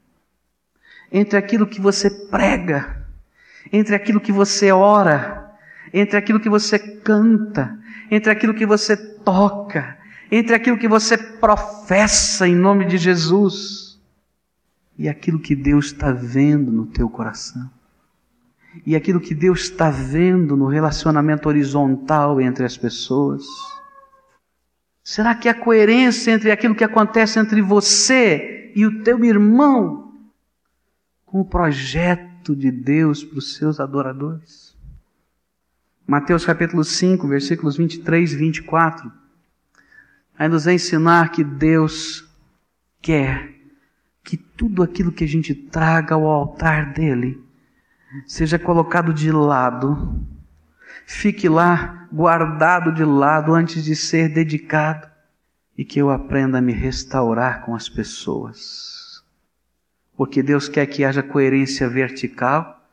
entre 1.12 1.38
aquilo 1.38 1.68
que 1.68 1.80
você 1.80 2.10
prega, 2.10 3.06
entre 3.72 3.94
aquilo 3.94 4.20
que 4.20 4.32
você 4.32 4.72
ora, 4.72 5.54
entre 5.94 6.18
aquilo 6.18 6.40
que 6.40 6.50
você 6.50 6.80
canta, 6.80 7.78
entre 8.10 8.32
aquilo 8.32 8.56
que 8.56 8.66
você 8.66 8.98
toca, 8.98 9.96
entre 10.32 10.56
aquilo 10.56 10.76
que 10.76 10.88
você 10.88 11.16
professa 11.16 12.48
em 12.48 12.56
nome 12.56 12.86
de 12.86 12.98
Jesus 12.98 14.02
e 14.98 15.08
aquilo 15.08 15.38
que 15.38 15.56
Deus 15.56 15.88
está 15.88 16.12
vendo 16.12 16.72
no 16.72 16.88
teu 16.88 17.08
coração. 17.08 17.70
E 18.84 18.96
aquilo 18.96 19.22
que 19.22 19.36
Deus 19.36 19.66
está 19.66 19.92
vendo 19.92 20.58
no 20.58 20.66
relacionamento 20.66 21.48
horizontal 21.48 22.42
entre 22.42 22.66
as 22.66 22.76
pessoas. 22.76 23.44
Será 25.04 25.34
que 25.34 25.50
há 25.50 25.54
coerência 25.54 26.32
entre 26.32 26.52
aquilo 26.52 26.76
que 26.76 26.84
acontece 26.84 27.40
entre 27.40 27.62
você 27.62 28.72
e 28.76 28.86
o 28.86 29.04
teu 29.04 29.24
irmão 29.26 30.14
com 31.26 31.42
o 31.42 31.46
projeto 31.46 32.56
de 32.56 32.72
Deus 32.72 33.24
para 33.24 33.40
os 33.40 33.56
seus 33.56 33.80
adoradores? 33.80 34.78
Mateus 36.06 36.46
capítulo 36.46 36.84
5, 36.84 37.28
versículos 37.28 37.78
23 37.78 38.34
e 38.34 38.36
24, 38.36 39.12
vai 40.38 40.48
nos 40.48 40.68
ensinar 40.68 41.32
que 41.32 41.44
Deus 41.44 42.28
quer 43.02 43.56
que 44.24 44.38
tudo 44.38 44.84
aquilo 44.84 45.12
que 45.12 45.24
a 45.24 45.28
gente 45.28 45.56
traga 45.56 46.14
ao 46.16 46.26
altar 46.26 46.94
dele 46.94 47.44
seja 48.28 48.60
colocado 48.60 49.14
de 49.14 49.32
lado 49.32 50.22
fique 51.06 51.48
lá 51.50 52.08
guardado 52.12 52.92
de 52.92 53.04
lado 53.04 53.54
antes 53.54 53.84
de 53.84 53.96
ser 53.96 54.30
dedicado 54.30 55.10
e 55.78 55.86
que 55.86 56.00
eu 56.00 56.10
aprenda 56.10 56.58
a 56.58 56.62
me 56.62 56.74
restaurar 56.74 57.66
com 57.66 57.76
as 57.76 57.88
pessoas. 57.88 59.24
Porque 60.16 60.44
Deus 60.44 60.68
quer 60.68 60.86
que 60.86 61.04
haja 61.04 61.24
coerência 61.24 61.90
vertical 61.90 62.86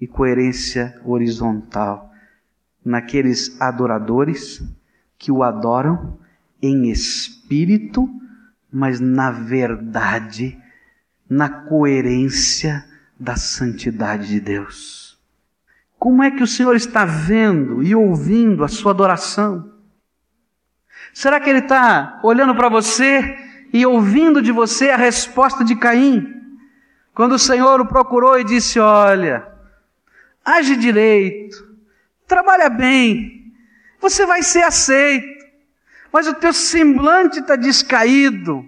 e 0.00 0.06
coerência 0.06 1.00
horizontal 1.04 2.12
naqueles 2.84 3.60
adoradores 3.60 4.62
que 5.16 5.30
o 5.30 5.42
adoram 5.42 6.18
em 6.60 6.90
espírito, 6.90 8.08
mas 8.70 8.98
na 8.98 9.30
verdade, 9.30 10.58
na 11.28 11.48
coerência 11.48 12.84
da 13.18 13.36
santidade 13.36 14.28
de 14.28 14.40
Deus. 14.40 15.01
Como 16.02 16.20
é 16.20 16.32
que 16.32 16.42
o 16.42 16.48
Senhor 16.48 16.74
está 16.74 17.04
vendo 17.04 17.80
e 17.80 17.94
ouvindo 17.94 18.64
a 18.64 18.68
sua 18.68 18.90
adoração? 18.90 19.72
Será 21.14 21.38
que 21.38 21.48
Ele 21.48 21.60
está 21.60 22.18
olhando 22.24 22.56
para 22.56 22.68
você 22.68 23.38
e 23.72 23.86
ouvindo 23.86 24.42
de 24.42 24.50
você 24.50 24.90
a 24.90 24.96
resposta 24.96 25.62
de 25.62 25.76
Caim? 25.76 26.26
Quando 27.14 27.36
o 27.36 27.38
Senhor 27.38 27.80
o 27.80 27.86
procurou 27.86 28.36
e 28.36 28.42
disse: 28.42 28.80
Olha, 28.80 29.46
age 30.44 30.74
direito, 30.74 31.72
trabalha 32.26 32.68
bem, 32.68 33.54
você 34.00 34.26
vai 34.26 34.42
ser 34.42 34.64
aceito, 34.64 35.46
mas 36.12 36.26
o 36.26 36.34
teu 36.34 36.52
semblante 36.52 37.38
está 37.38 37.54
descaído. 37.54 38.66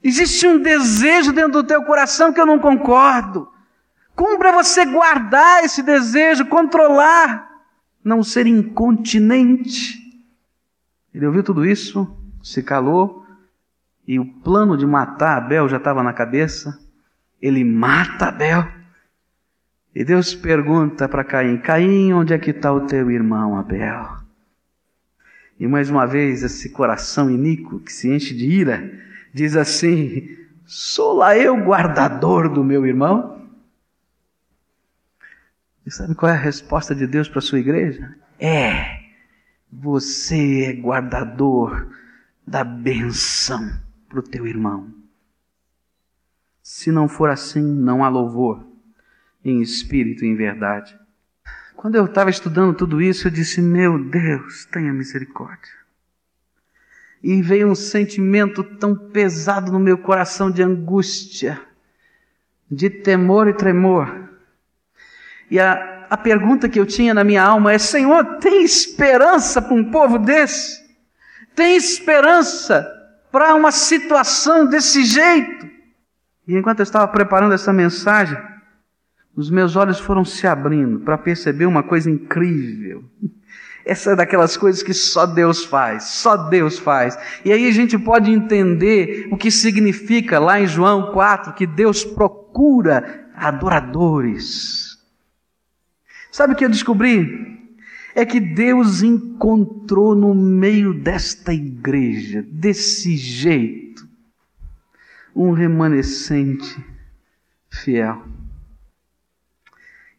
Existe 0.00 0.46
um 0.46 0.60
desejo 0.60 1.32
dentro 1.32 1.60
do 1.60 1.64
teu 1.64 1.82
coração 1.82 2.32
que 2.32 2.40
eu 2.40 2.46
não 2.46 2.60
concordo. 2.60 3.52
Como 4.14 4.38
para 4.38 4.52
você 4.52 4.86
guardar 4.86 5.64
esse 5.64 5.82
desejo, 5.82 6.46
controlar, 6.46 7.50
não 8.02 8.22
ser 8.22 8.46
incontinente? 8.46 9.98
Ele 11.12 11.26
ouviu 11.26 11.42
tudo 11.42 11.64
isso, 11.64 12.16
se 12.42 12.62
calou, 12.62 13.24
e 14.06 14.18
o 14.18 14.26
plano 14.26 14.76
de 14.76 14.86
matar 14.86 15.38
Abel 15.38 15.68
já 15.68 15.78
estava 15.78 16.02
na 16.02 16.12
cabeça. 16.12 16.78
Ele 17.40 17.64
mata 17.64 18.28
Abel. 18.28 18.66
E 19.94 20.04
Deus 20.04 20.34
pergunta 20.34 21.08
para 21.08 21.24
Caim: 21.24 21.56
Caim, 21.58 22.12
onde 22.12 22.34
é 22.34 22.38
que 22.38 22.50
está 22.50 22.72
o 22.72 22.82
teu 22.82 23.10
irmão 23.10 23.56
Abel? 23.56 24.24
E 25.58 25.66
mais 25.66 25.88
uma 25.88 26.06
vez, 26.06 26.42
esse 26.42 26.70
coração 26.70 27.30
iníquo 27.30 27.80
que 27.80 27.92
se 27.92 28.12
enche 28.12 28.34
de 28.34 28.46
ira, 28.46 28.92
diz 29.32 29.56
assim: 29.56 30.36
Sou 30.66 31.14
lá 31.14 31.36
eu 31.36 31.56
guardador 31.56 32.48
do 32.48 32.62
meu 32.62 32.84
irmão? 32.84 33.33
E 35.86 35.90
sabe 35.90 36.14
qual 36.14 36.32
é 36.32 36.34
a 36.34 36.38
resposta 36.38 36.94
de 36.94 37.06
Deus 37.06 37.28
para 37.28 37.40
a 37.40 37.42
sua 37.42 37.60
igreja? 37.60 38.16
É, 38.38 39.00
você 39.70 40.64
é 40.64 40.72
guardador 40.72 41.88
da 42.46 42.64
benção 42.64 43.78
para 44.08 44.20
o 44.20 44.22
teu 44.22 44.46
irmão. 44.46 44.92
Se 46.62 46.90
não 46.90 47.08
for 47.08 47.28
assim, 47.28 47.62
não 47.62 48.02
há 48.02 48.08
louvor 48.08 48.64
em 49.44 49.60
espírito 49.60 50.24
e 50.24 50.28
em 50.28 50.34
verdade. 50.34 50.98
Quando 51.76 51.96
eu 51.96 52.06
estava 52.06 52.30
estudando 52.30 52.74
tudo 52.74 53.02
isso, 53.02 53.26
eu 53.26 53.30
disse: 53.30 53.60
Meu 53.60 54.02
Deus, 54.02 54.64
tenha 54.66 54.92
misericórdia. 54.92 55.72
E 57.22 57.42
veio 57.42 57.70
um 57.70 57.74
sentimento 57.74 58.64
tão 58.64 58.94
pesado 58.94 59.70
no 59.70 59.78
meu 59.78 59.98
coração 59.98 60.50
de 60.50 60.62
angústia, 60.62 61.60
de 62.70 62.88
temor 62.88 63.48
e 63.48 63.52
tremor. 63.52 64.33
E 65.50 65.58
a, 65.60 66.06
a 66.10 66.16
pergunta 66.16 66.68
que 66.68 66.78
eu 66.78 66.86
tinha 66.86 67.14
na 67.14 67.24
minha 67.24 67.42
alma 67.42 67.72
é: 67.72 67.78
Senhor, 67.78 68.38
tem 68.38 68.64
esperança 68.64 69.60
para 69.60 69.74
um 69.74 69.90
povo 69.90 70.18
desse? 70.18 70.82
Tem 71.54 71.76
esperança 71.76 72.86
para 73.30 73.54
uma 73.54 73.72
situação 73.72 74.66
desse 74.66 75.04
jeito? 75.04 75.66
E 76.46 76.56
enquanto 76.56 76.80
eu 76.80 76.84
estava 76.84 77.08
preparando 77.08 77.54
essa 77.54 77.72
mensagem, 77.72 78.36
os 79.36 79.50
meus 79.50 79.76
olhos 79.76 79.98
foram 79.98 80.24
se 80.24 80.46
abrindo 80.46 81.00
para 81.00 81.18
perceber 81.18 81.66
uma 81.66 81.82
coisa 81.82 82.10
incrível. 82.10 83.04
Essa 83.84 84.12
é 84.12 84.16
daquelas 84.16 84.56
coisas 84.56 84.82
que 84.82 84.94
só 84.94 85.26
Deus 85.26 85.62
faz, 85.64 86.04
só 86.04 86.36
Deus 86.48 86.78
faz. 86.78 87.18
E 87.44 87.52
aí 87.52 87.68
a 87.68 87.72
gente 87.72 87.98
pode 87.98 88.30
entender 88.30 89.28
o 89.30 89.36
que 89.36 89.50
significa 89.50 90.38
lá 90.38 90.58
em 90.58 90.66
João 90.66 91.12
4 91.12 91.52
que 91.52 91.66
Deus 91.66 92.02
procura 92.02 93.28
adoradores. 93.36 94.83
Sabe 96.34 96.52
o 96.52 96.56
que 96.56 96.64
eu 96.64 96.68
descobri? 96.68 97.62
É 98.12 98.26
que 98.26 98.40
Deus 98.40 99.04
encontrou 99.04 100.16
no 100.16 100.34
meio 100.34 100.92
desta 100.92 101.54
igreja, 101.54 102.44
desse 102.50 103.16
jeito, 103.16 104.04
um 105.32 105.52
remanescente 105.52 106.76
fiel. 107.70 108.24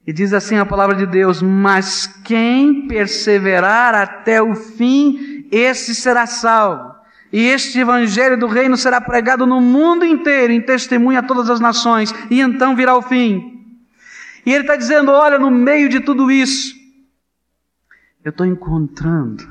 E 0.08 0.13
diz 0.13 0.32
assim 0.32 0.56
a 0.56 0.65
palavra 0.65 0.95
de 0.95 1.06
Deus: 1.06 1.41
Mas 1.41 2.08
quem 2.23 2.88
perseverar 2.88 3.93
até 3.93 4.41
o 4.41 4.56
fim, 4.56 5.49
esse 5.51 5.93
será 5.93 6.25
salvo. 6.25 6.95
E 7.30 7.45
este 7.45 7.80
evangelho 7.80 8.39
do 8.39 8.47
reino 8.47 8.78
será 8.78 9.01
pregado 9.01 9.45
no 9.45 9.60
mundo 9.60 10.06
inteiro, 10.06 10.54
em 10.54 10.62
testemunho 10.62 11.19
a 11.19 11.23
todas 11.23 11.49
as 11.49 11.60
nações, 11.60 12.15
e 12.32 12.39
então 12.39 12.73
virá 12.73 12.95
o 12.95 13.01
fim. 13.01 13.54
E 14.45 14.51
ele 14.51 14.62
está 14.62 14.75
dizendo: 14.75 15.12
olha, 15.12 15.39
no 15.39 15.49
meio 15.49 15.89
de 15.89 15.99
tudo 15.99 16.31
isso, 16.31 16.75
eu 18.23 18.29
estou 18.29 18.45
encontrando 18.45 19.43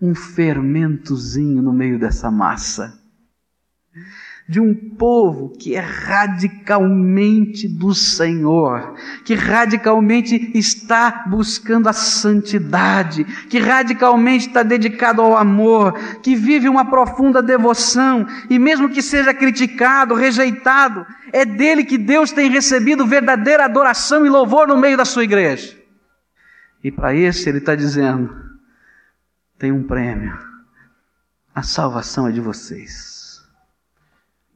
um 0.00 0.14
fermentozinho 0.14 1.60
no 1.60 1.72
meio 1.72 1.98
dessa 1.98 2.30
massa 2.30 2.98
de 4.48 4.58
um 4.58 4.74
povo 4.74 5.50
que 5.50 5.76
é 5.76 5.80
radicalmente 5.80 7.68
do 7.68 7.94
Senhor, 7.94 8.94
que 9.22 9.34
radicalmente 9.34 10.52
está 10.54 11.24
buscando 11.26 11.86
a 11.86 11.92
santidade, 11.92 13.24
que 13.50 13.58
radicalmente 13.58 14.46
está 14.46 14.62
dedicado 14.62 15.20
ao 15.20 15.36
amor, 15.36 15.92
que 16.22 16.34
vive 16.34 16.66
uma 16.66 16.86
profunda 16.86 17.42
devoção 17.42 18.26
e, 18.48 18.58
mesmo 18.58 18.88
que 18.88 19.02
seja 19.02 19.34
criticado, 19.34 20.14
rejeitado, 20.14 21.04
é 21.30 21.44
dele 21.44 21.84
que 21.84 21.98
Deus 21.98 22.32
tem 22.32 22.48
recebido 22.48 23.06
verdadeira 23.06 23.66
adoração 23.66 24.24
e 24.24 24.30
louvor 24.30 24.66
no 24.66 24.78
meio 24.78 24.96
da 24.96 25.04
sua 25.04 25.24
igreja. 25.24 25.76
E 26.82 26.90
para 26.90 27.14
esse 27.14 27.50
ele 27.50 27.58
está 27.58 27.74
dizendo: 27.74 28.34
tem 29.58 29.70
um 29.70 29.82
prêmio, 29.82 30.38
a 31.54 31.62
salvação 31.62 32.26
é 32.26 32.32
de 32.32 32.40
vocês. 32.40 33.17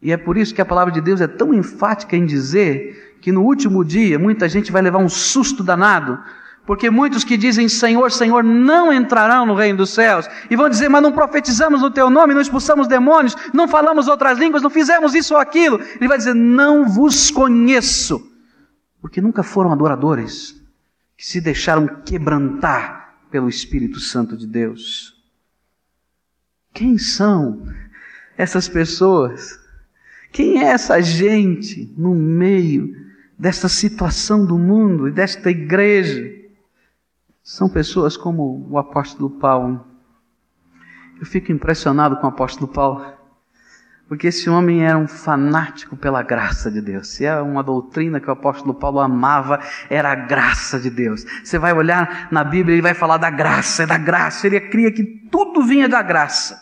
E 0.02 0.10
é 0.10 0.16
por 0.16 0.36
isso 0.36 0.52
que 0.52 0.60
a 0.60 0.66
palavra 0.66 0.92
de 0.92 1.00
Deus 1.00 1.20
é 1.20 1.28
tão 1.28 1.54
enfática 1.54 2.16
em 2.16 2.26
dizer 2.26 3.16
que 3.20 3.30
no 3.30 3.42
último 3.42 3.84
dia 3.84 4.18
muita 4.18 4.48
gente 4.48 4.72
vai 4.72 4.82
levar 4.82 4.98
um 4.98 5.08
susto 5.08 5.62
danado, 5.62 6.18
porque 6.66 6.90
muitos 6.90 7.22
que 7.22 7.36
dizem 7.36 7.68
Senhor, 7.68 8.10
Senhor 8.10 8.42
não 8.42 8.92
entrarão 8.92 9.46
no 9.46 9.54
reino 9.54 9.78
dos 9.78 9.90
céus 9.90 10.28
e 10.50 10.56
vão 10.56 10.68
dizer, 10.68 10.88
mas 10.88 11.02
não 11.02 11.12
profetizamos 11.12 11.80
no 11.80 11.90
teu 11.90 12.10
nome, 12.10 12.34
não 12.34 12.40
expulsamos 12.40 12.88
demônios, 12.88 13.36
não 13.54 13.68
falamos 13.68 14.08
outras 14.08 14.38
línguas, 14.38 14.60
não 14.60 14.70
fizemos 14.70 15.14
isso 15.14 15.34
ou 15.34 15.40
aquilo. 15.40 15.80
Ele 15.80 16.08
vai 16.08 16.18
dizer, 16.18 16.34
não 16.34 16.88
vos 16.88 17.30
conheço, 17.30 18.20
porque 19.00 19.20
nunca 19.20 19.44
foram 19.44 19.72
adoradores 19.72 20.60
que 21.16 21.24
se 21.24 21.40
deixaram 21.40 21.86
quebrantar 22.04 23.14
pelo 23.30 23.48
Espírito 23.48 24.00
Santo 24.00 24.36
de 24.36 24.48
Deus. 24.48 25.16
Quem 26.74 26.98
são 26.98 27.62
essas 28.36 28.68
pessoas? 28.68 29.62
Quem 30.32 30.64
é 30.64 30.68
essa 30.68 31.00
gente 31.02 31.92
no 31.96 32.14
meio 32.14 32.96
desta 33.38 33.68
situação 33.68 34.46
do 34.46 34.58
mundo 34.58 35.06
e 35.06 35.12
desta 35.12 35.50
igreja? 35.50 36.32
São 37.42 37.68
pessoas 37.68 38.16
como 38.16 38.66
o 38.70 38.78
apóstolo 38.78 39.28
Paulo. 39.28 39.84
Eu 41.20 41.26
fico 41.26 41.52
impressionado 41.52 42.16
com 42.16 42.26
o 42.26 42.30
apóstolo 42.30 42.66
Paulo, 42.66 43.04
porque 44.08 44.28
esse 44.28 44.48
homem 44.48 44.84
era 44.84 44.96
um 44.96 45.06
fanático 45.06 45.96
pela 45.98 46.22
graça 46.22 46.70
de 46.70 46.80
Deus. 46.80 47.08
Se 47.08 47.26
é 47.26 47.38
uma 47.40 47.62
doutrina 47.62 48.18
que 48.18 48.28
o 48.28 48.32
apóstolo 48.32 48.72
Paulo 48.72 49.00
amava, 49.00 49.60
era 49.90 50.12
a 50.12 50.14
graça 50.14 50.80
de 50.80 50.88
Deus. 50.88 51.24
Você 51.44 51.58
vai 51.58 51.74
olhar 51.74 52.28
na 52.32 52.42
Bíblia, 52.42 52.74
ele 52.74 52.82
vai 52.82 52.94
falar 52.94 53.18
da 53.18 53.28
graça, 53.28 53.82
é 53.82 53.86
da 53.86 53.98
graça. 53.98 54.46
Ele 54.46 54.60
cria 54.60 54.90
que 54.90 55.04
tudo 55.30 55.62
vinha 55.62 55.88
da 55.88 56.00
graça. 56.00 56.58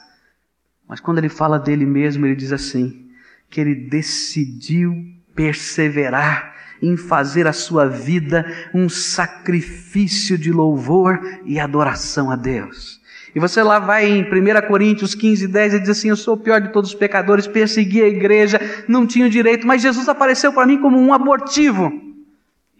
Mas 0.88 0.98
quando 0.98 1.18
ele 1.18 1.28
fala 1.28 1.56
dele 1.56 1.86
mesmo, 1.86 2.26
ele 2.26 2.34
diz 2.34 2.52
assim: 2.52 3.09
que 3.50 3.60
ele 3.60 3.74
decidiu 3.74 4.94
perseverar 5.34 6.54
em 6.80 6.96
fazer 6.96 7.46
a 7.46 7.52
sua 7.52 7.86
vida 7.86 8.46
um 8.72 8.88
sacrifício 8.88 10.38
de 10.38 10.50
louvor 10.50 11.20
e 11.44 11.60
adoração 11.60 12.30
a 12.30 12.36
Deus. 12.36 13.00
E 13.34 13.38
você 13.38 13.62
lá 13.62 13.78
vai 13.78 14.08
em 14.08 14.22
1 14.22 14.66
Coríntios 14.66 15.14
15, 15.14 15.46
10 15.46 15.74
e 15.74 15.80
diz 15.80 15.90
assim: 15.90 16.08
Eu 16.08 16.16
sou 16.16 16.34
o 16.34 16.38
pior 16.38 16.60
de 16.60 16.72
todos 16.72 16.90
os 16.90 16.96
pecadores, 16.96 17.46
persegui 17.46 18.02
a 18.02 18.08
igreja, 18.08 18.58
não 18.88 19.06
tinha 19.06 19.28
direito, 19.28 19.66
mas 19.66 19.82
Jesus 19.82 20.08
apareceu 20.08 20.52
para 20.52 20.66
mim 20.66 20.80
como 20.80 20.98
um 20.98 21.12
abortivo. 21.12 21.92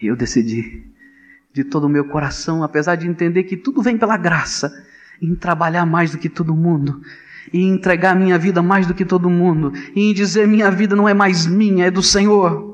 E 0.01 0.07
eu 0.07 0.17
decidi, 0.17 0.83
de 1.53 1.63
todo 1.63 1.85
o 1.85 1.89
meu 1.89 2.07
coração, 2.07 2.63
apesar 2.65 2.97
de 2.97 3.07
entender 3.07 3.45
que 3.45 3.57
tudo 3.57 3.83
vem 3.83 3.97
pela 3.97 4.17
graça, 4.17 4.73
em 5.21 5.35
trabalhar 5.35 5.85
mais 5.85 6.11
do 6.11 6.19
que 6.19 6.29
todo 6.29 6.55
mundo, 6.55 7.01
e 7.53 7.63
entregar 7.65 8.15
minha 8.15 8.39
vida 8.39 8.63
mais 8.63 8.87
do 8.87 8.95
que 8.95 9.05
todo 9.05 9.31
mundo, 9.31 9.73
e 9.95 10.13
dizer 10.13 10.47
minha 10.47 10.71
vida 10.71 10.95
não 10.95 11.09
é 11.09 11.15
mais 11.15 11.47
minha, 11.47 11.87
é 11.87 11.91
do 11.91 12.03
Senhor. 12.03 12.71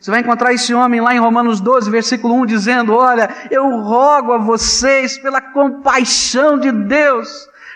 Você 0.00 0.10
vai 0.10 0.20
encontrar 0.20 0.54
esse 0.54 0.72
homem 0.72 0.98
lá 0.98 1.14
em 1.14 1.18
Romanos 1.18 1.60
12, 1.60 1.90
versículo 1.90 2.34
1, 2.40 2.46
dizendo: 2.46 2.94
Olha, 2.94 3.28
eu 3.50 3.68
rogo 3.82 4.32
a 4.32 4.38
vocês, 4.38 5.18
pela 5.18 5.42
compaixão 5.42 6.58
de 6.58 6.72
Deus, 6.72 7.28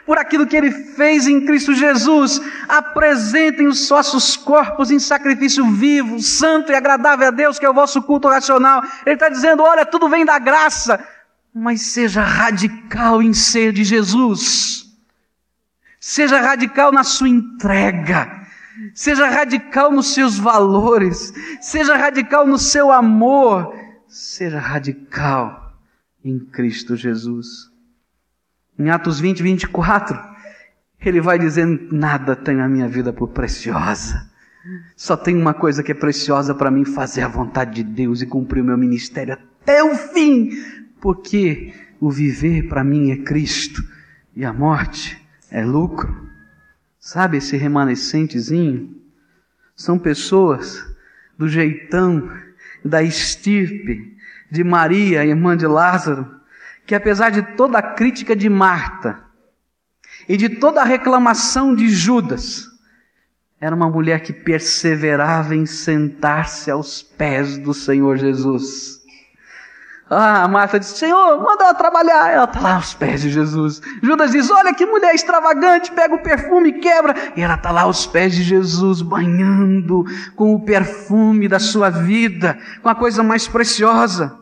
por 0.06 0.16
aquilo 0.16 0.46
que 0.46 0.56
Ele 0.56 0.70
fez 0.70 1.26
em 1.26 1.44
Cristo 1.44 1.74
Jesus, 1.74 2.40
apresentem 2.66 3.66
os 3.66 3.86
vossos 3.86 4.38
corpos 4.38 4.90
em 4.90 4.98
sacrifício 4.98 5.66
vivo, 5.70 6.18
santo 6.18 6.72
e 6.72 6.74
agradável 6.74 7.28
a 7.28 7.30
Deus, 7.30 7.58
que 7.58 7.66
é 7.66 7.70
o 7.70 7.74
vosso 7.74 8.00
culto 8.00 8.26
racional. 8.26 8.82
Ele 9.04 9.16
está 9.16 9.28
dizendo: 9.28 9.62
Olha, 9.62 9.84
tudo 9.84 10.08
vem 10.08 10.24
da 10.24 10.38
graça, 10.38 11.06
mas 11.54 11.92
seja 11.92 12.22
radical 12.22 13.22
em 13.22 13.34
ser 13.34 13.70
de 13.70 13.84
Jesus. 13.84 14.83
Seja 16.06 16.38
radical 16.38 16.92
na 16.92 17.02
sua 17.02 17.30
entrega. 17.30 18.46
Seja 18.92 19.26
radical 19.26 19.90
nos 19.90 20.12
seus 20.12 20.36
valores. 20.36 21.32
Seja 21.62 21.96
radical 21.96 22.46
no 22.46 22.58
seu 22.58 22.92
amor. 22.92 23.74
Seja 24.06 24.58
radical 24.60 25.72
em 26.22 26.38
Cristo 26.38 26.94
Jesus. 26.94 27.70
Em 28.78 28.90
Atos 28.90 29.18
20, 29.18 29.42
24, 29.42 30.22
ele 31.00 31.22
vai 31.22 31.38
dizendo: 31.38 31.88
Nada 31.90 32.36
tem 32.36 32.60
a 32.60 32.68
minha 32.68 32.86
vida 32.86 33.10
por 33.10 33.28
preciosa. 33.28 34.30
Só 34.94 35.16
tem 35.16 35.34
uma 35.34 35.54
coisa 35.54 35.82
que 35.82 35.92
é 35.92 35.94
preciosa 35.94 36.54
para 36.54 36.70
mim: 36.70 36.84
fazer 36.84 37.22
a 37.22 37.28
vontade 37.28 37.76
de 37.76 37.82
Deus 37.82 38.20
e 38.20 38.26
cumprir 38.26 38.60
o 38.60 38.66
meu 38.66 38.76
ministério 38.76 39.32
até 39.32 39.82
o 39.82 39.94
fim. 39.96 40.50
Porque 41.00 41.72
o 41.98 42.10
viver 42.10 42.68
para 42.68 42.84
mim 42.84 43.10
é 43.10 43.16
Cristo 43.16 43.82
e 44.36 44.44
a 44.44 44.52
morte 44.52 45.23
é 45.54 45.64
lucro. 45.64 46.28
Sabe 46.98 47.36
esse 47.36 47.56
remanescentezinho? 47.56 49.00
São 49.76 49.96
pessoas 49.98 50.84
do 51.38 51.48
jeitão 51.48 52.28
da 52.84 53.02
estirpe 53.02 54.16
de 54.50 54.64
Maria, 54.64 55.24
irmã 55.24 55.56
de 55.56 55.66
Lázaro, 55.66 56.28
que 56.84 56.94
apesar 56.94 57.30
de 57.30 57.42
toda 57.56 57.78
a 57.78 57.94
crítica 57.94 58.34
de 58.34 58.48
Marta 58.48 59.22
e 60.28 60.36
de 60.36 60.48
toda 60.48 60.82
a 60.82 60.84
reclamação 60.84 61.74
de 61.74 61.88
Judas, 61.88 62.66
era 63.60 63.76
uma 63.76 63.88
mulher 63.88 64.20
que 64.20 64.32
perseverava 64.32 65.54
em 65.54 65.66
sentar-se 65.66 66.68
aos 66.68 67.00
pés 67.00 67.58
do 67.58 67.72
Senhor 67.72 68.16
Jesus. 68.16 69.03
Ah, 70.08 70.46
Marta 70.46 70.78
disse: 70.78 70.98
Senhor, 70.98 71.40
manda 71.42 71.64
ela 71.64 71.74
trabalhar. 71.74 72.30
Ela 72.30 72.44
está 72.44 72.60
lá 72.60 72.74
aos 72.74 72.94
pés 72.94 73.22
de 73.22 73.30
Jesus. 73.30 73.80
Judas 74.02 74.32
diz: 74.32 74.50
Olha 74.50 74.74
que 74.74 74.84
mulher 74.84 75.14
extravagante, 75.14 75.92
pega 75.92 76.14
o 76.14 76.22
perfume 76.22 76.68
e 76.70 76.80
quebra. 76.80 77.14
E 77.36 77.40
ela 77.40 77.54
está 77.54 77.70
lá 77.70 77.82
aos 77.82 78.06
pés 78.06 78.34
de 78.34 78.42
Jesus, 78.42 79.00
banhando 79.00 80.04
com 80.36 80.54
o 80.54 80.64
perfume 80.64 81.48
da 81.48 81.58
sua 81.58 81.88
vida, 81.88 82.58
com 82.82 82.88
a 82.88 82.94
coisa 82.94 83.22
mais 83.22 83.48
preciosa. 83.48 84.38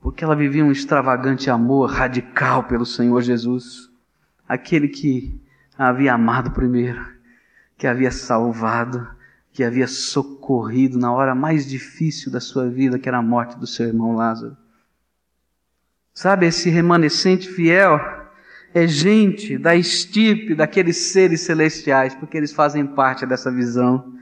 Porque 0.00 0.24
ela 0.24 0.34
vivia 0.34 0.64
um 0.64 0.72
extravagante 0.72 1.50
amor 1.50 1.90
radical 1.90 2.64
pelo 2.64 2.86
Senhor 2.86 3.20
Jesus, 3.20 3.90
aquele 4.48 4.88
que 4.88 5.38
a 5.76 5.88
havia 5.88 6.14
amado 6.14 6.52
primeiro, 6.52 7.04
que 7.76 7.86
a 7.86 7.90
havia 7.90 8.10
salvado 8.10 9.17
que 9.58 9.64
havia 9.64 9.88
socorrido 9.88 10.96
na 11.00 11.12
hora 11.12 11.34
mais 11.34 11.66
difícil 11.66 12.30
da 12.30 12.38
sua 12.38 12.68
vida, 12.68 12.96
que 12.96 13.08
era 13.08 13.18
a 13.18 13.22
morte 13.22 13.58
do 13.58 13.66
seu 13.66 13.88
irmão 13.88 14.14
Lázaro. 14.14 14.56
Sabe, 16.14 16.46
esse 16.46 16.70
remanescente 16.70 17.48
fiel 17.48 18.00
é 18.72 18.86
gente 18.86 19.58
da 19.58 19.74
estirpe 19.74 20.54
daqueles 20.54 20.96
seres 20.98 21.40
celestiais, 21.40 22.14
porque 22.14 22.36
eles 22.36 22.52
fazem 22.52 22.86
parte 22.86 23.26
dessa 23.26 23.50
visão. 23.50 24.14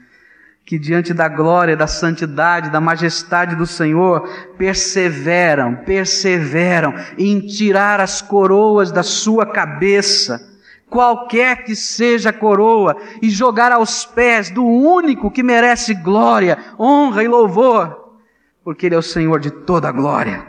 Que 0.64 0.78
diante 0.78 1.12
da 1.12 1.28
glória, 1.28 1.76
da 1.76 1.86
santidade, 1.86 2.70
da 2.70 2.80
majestade 2.80 3.54
do 3.56 3.66
Senhor, 3.66 4.26
perseveram, 4.56 5.76
perseveram 5.84 6.94
em 7.18 7.40
tirar 7.40 8.00
as 8.00 8.22
coroas 8.22 8.90
da 8.90 9.02
sua 9.02 9.44
cabeça 9.44 10.55
qualquer 10.88 11.64
que 11.64 11.74
seja 11.74 12.30
a 12.30 12.32
coroa, 12.32 12.96
e 13.20 13.28
jogar 13.28 13.72
aos 13.72 14.04
pés 14.04 14.50
do 14.50 14.64
único 14.64 15.30
que 15.30 15.42
merece 15.42 15.94
glória, 15.94 16.58
honra 16.78 17.24
e 17.24 17.28
louvor, 17.28 18.18
porque 18.62 18.86
Ele 18.86 18.94
é 18.94 18.98
o 18.98 19.02
Senhor 19.02 19.40
de 19.40 19.50
toda 19.50 19.88
a 19.88 19.92
glória. 19.92 20.46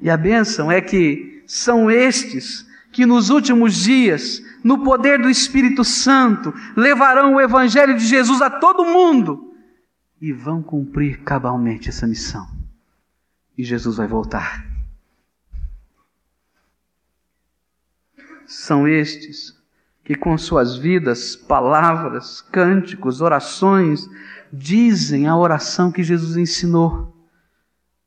E 0.00 0.10
a 0.10 0.16
bênção 0.16 0.70
é 0.70 0.80
que 0.80 1.42
são 1.46 1.90
estes 1.90 2.66
que 2.92 3.04
nos 3.04 3.30
últimos 3.30 3.74
dias, 3.74 4.42
no 4.64 4.82
poder 4.82 5.20
do 5.20 5.28
Espírito 5.28 5.84
Santo, 5.84 6.52
levarão 6.76 7.34
o 7.34 7.40
Evangelho 7.40 7.96
de 7.96 8.06
Jesus 8.06 8.40
a 8.40 8.50
todo 8.50 8.84
mundo 8.84 9.54
e 10.20 10.32
vão 10.32 10.62
cumprir 10.62 11.22
cabalmente 11.22 11.88
essa 11.88 12.06
missão. 12.06 12.46
E 13.56 13.64
Jesus 13.64 13.96
vai 13.96 14.06
voltar. 14.06 14.75
São 18.46 18.86
estes 18.86 19.56
que, 20.04 20.14
com 20.14 20.38
suas 20.38 20.76
vidas, 20.76 21.34
palavras, 21.34 22.40
cânticos, 22.40 23.20
orações, 23.20 24.08
dizem 24.52 25.26
a 25.26 25.36
oração 25.36 25.90
que 25.90 26.02
Jesus 26.02 26.36
ensinou: 26.36 27.14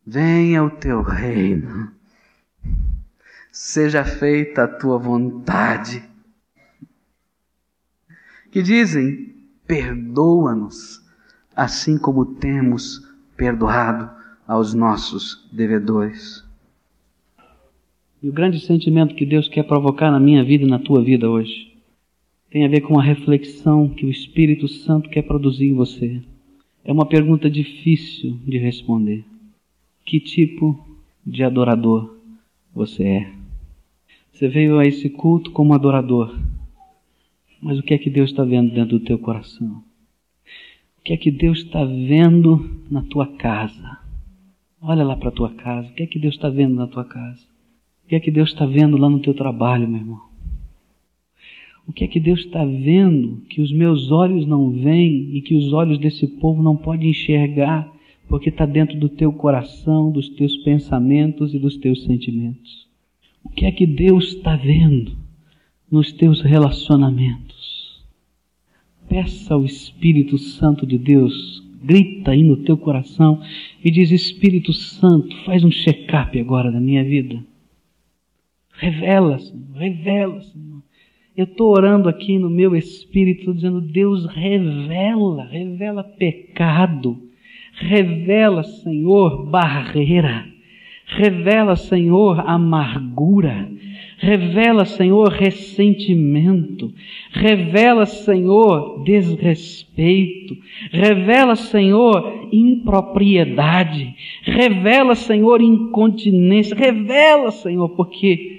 Venha 0.05 0.63
o 0.63 0.69
teu 0.69 1.01
reino, 1.01 1.91
seja 3.51 4.03
feita 4.05 4.63
a 4.63 4.67
tua 4.67 4.97
vontade. 4.97 6.07
Que 8.49 8.63
dizem: 8.63 9.35
Perdoa-nos, 9.67 11.03
assim 11.55 11.97
como 11.97 12.25
temos 12.25 13.07
perdoado 13.35 14.09
aos 14.47 14.73
nossos 14.73 15.47
devedores. 15.51 16.48
E 18.21 18.27
o 18.27 18.33
grande 18.33 18.59
sentimento 18.59 19.15
que 19.15 19.25
Deus 19.25 19.47
quer 19.47 19.63
provocar 19.63 20.11
na 20.11 20.19
minha 20.19 20.43
vida 20.43 20.65
e 20.65 20.69
na 20.69 20.79
tua 20.79 21.01
vida 21.01 21.29
hoje 21.29 21.69
tem 22.49 22.65
a 22.65 22.67
ver 22.67 22.81
com 22.81 22.99
a 22.99 23.03
reflexão 23.03 23.87
que 23.87 24.05
o 24.05 24.09
Espírito 24.09 24.67
Santo 24.67 25.09
quer 25.09 25.21
produzir 25.21 25.67
em 25.67 25.73
você. 25.73 26.21
É 26.83 26.91
uma 26.91 27.05
pergunta 27.05 27.49
difícil 27.49 28.39
de 28.45 28.57
responder. 28.57 29.23
Que 30.05 30.19
tipo 30.19 30.83
de 31.25 31.43
adorador 31.43 32.17
você 32.73 33.03
é? 33.03 33.33
Você 34.31 34.47
veio 34.47 34.79
a 34.79 34.85
esse 34.85 35.09
culto 35.09 35.51
como 35.51 35.73
adorador, 35.73 36.35
mas 37.61 37.77
o 37.77 37.83
que 37.83 37.93
é 37.93 37.97
que 37.97 38.09
Deus 38.09 38.31
está 38.31 38.43
vendo 38.43 38.73
dentro 38.73 38.97
do 38.97 39.05
teu 39.05 39.19
coração? 39.19 39.83
O 40.97 41.01
que 41.03 41.13
é 41.13 41.17
que 41.17 41.29
Deus 41.29 41.59
está 41.59 41.83
vendo 41.83 42.81
na 42.89 43.01
tua 43.03 43.27
casa? 43.27 43.99
Olha 44.81 45.03
lá 45.03 45.15
para 45.15 45.29
a 45.29 45.33
tua 45.33 45.49
casa, 45.51 45.89
o 45.89 45.93
que 45.93 46.03
é 46.03 46.07
que 46.07 46.17
Deus 46.17 46.35
está 46.35 46.49
vendo 46.49 46.73
na 46.73 46.87
tua 46.87 47.03
casa? 47.03 47.48
Que 48.09 48.15
é 48.15 48.19
que 48.19 48.31
Deus 48.31 48.49
está 48.49 48.65
vendo 48.65 48.97
lá 48.97 49.07
no 49.07 49.19
teu 49.19 49.35
trabalho, 49.35 49.87
meu 49.87 49.99
irmão? 49.99 50.19
O 51.87 51.93
que 51.93 52.03
é 52.03 52.07
que 52.07 52.19
Deus 52.19 52.39
está 52.39 52.65
vendo 52.65 53.43
que 53.47 53.61
os 53.61 53.71
meus 53.71 54.09
olhos 54.09 54.47
não 54.47 54.71
veem 54.71 55.35
e 55.35 55.41
que 55.43 55.53
os 55.53 55.71
olhos 55.71 55.99
desse 55.99 56.25
povo 56.25 56.63
não 56.63 56.75
podem 56.75 57.11
enxergar, 57.11 57.87
porque 58.27 58.49
está 58.49 58.65
dentro 58.65 58.97
do 58.99 59.09
teu 59.09 59.31
coração, 59.31 60.11
dos 60.11 60.27
teus 60.29 60.57
pensamentos 60.57 61.53
e 61.53 61.59
dos 61.59 61.77
teus 61.77 62.03
sentimentos? 62.03 62.87
O 63.43 63.49
que 63.49 63.67
é 63.67 63.71
que 63.71 63.85
Deus 63.85 64.29
está 64.29 64.55
vendo 64.55 65.15
nos 65.91 66.11
teus 66.11 66.41
relacionamentos? 66.41 68.03
Peça 69.07 69.53
ao 69.53 69.63
Espírito 69.63 70.39
Santo 70.39 70.83
de 70.83 70.97
Deus, 70.97 71.63
grita 71.83 72.31
aí 72.31 72.41
no 72.41 72.57
teu 72.57 72.75
coração 72.75 73.39
e 73.85 73.91
diz: 73.91 74.09
Espírito 74.09 74.73
Santo, 74.73 75.35
faz 75.45 75.63
um 75.63 75.69
check-up 75.69 76.39
agora 76.39 76.71
da 76.71 76.81
minha 76.81 77.03
vida. 77.03 77.47
Revela, 78.79 79.37
Senhor, 79.39 79.75
revela, 79.75 80.41
Senhor. 80.41 80.81
Eu 81.35 81.43
estou 81.43 81.71
orando 81.71 82.07
aqui 82.07 82.39
no 82.39 82.49
meu 82.49 82.75
espírito, 82.75 83.53
dizendo, 83.53 83.81
Deus, 83.81 84.25
revela, 84.25 85.45
revela 85.45 86.01
pecado, 86.01 87.17
revela, 87.73 88.63
Senhor, 88.63 89.45
barreira, 89.45 90.45
revela, 91.05 91.75
Senhor, 91.75 92.39
amargura, 92.39 93.69
revela, 94.17 94.85
Senhor, 94.85 95.27
ressentimento, 95.29 96.93
revela, 97.31 98.05
Senhor, 98.05 99.03
desrespeito, 99.03 100.55
revela, 100.89 101.57
Senhor, 101.57 102.47
impropriedade, 102.51 104.15
revela, 104.43 105.15
Senhor, 105.15 105.61
incontinência, 105.61 106.77
revela, 106.77 107.51
Senhor, 107.51 107.89
porque 107.89 108.58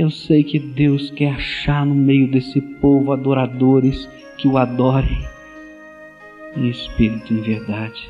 eu 0.00 0.10
sei 0.10 0.42
que 0.42 0.58
Deus 0.58 1.10
quer 1.10 1.34
achar 1.34 1.84
no 1.84 1.94
meio 1.94 2.26
desse 2.26 2.58
povo 2.58 3.12
adoradores 3.12 4.08
que 4.38 4.48
o 4.48 4.56
adorem 4.56 5.18
em 6.56 6.70
espírito 6.70 7.34
e 7.34 7.38
em 7.38 7.42
verdade. 7.42 8.08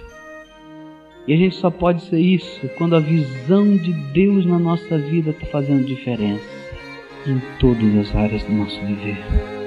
E 1.26 1.34
a 1.34 1.36
gente 1.36 1.56
só 1.56 1.68
pode 1.68 2.02
ser 2.04 2.20
isso 2.20 2.68
quando 2.78 2.94
a 2.94 3.00
visão 3.00 3.76
de 3.76 3.92
Deus 4.12 4.46
na 4.46 4.58
nossa 4.58 4.98
vida 4.98 5.30
está 5.30 5.46
fazendo 5.46 5.84
diferença 5.84 6.48
em 7.26 7.40
todas 7.58 7.96
as 7.96 8.14
áreas 8.14 8.44
do 8.44 8.52
nosso 8.52 8.80
viver. 8.86 9.59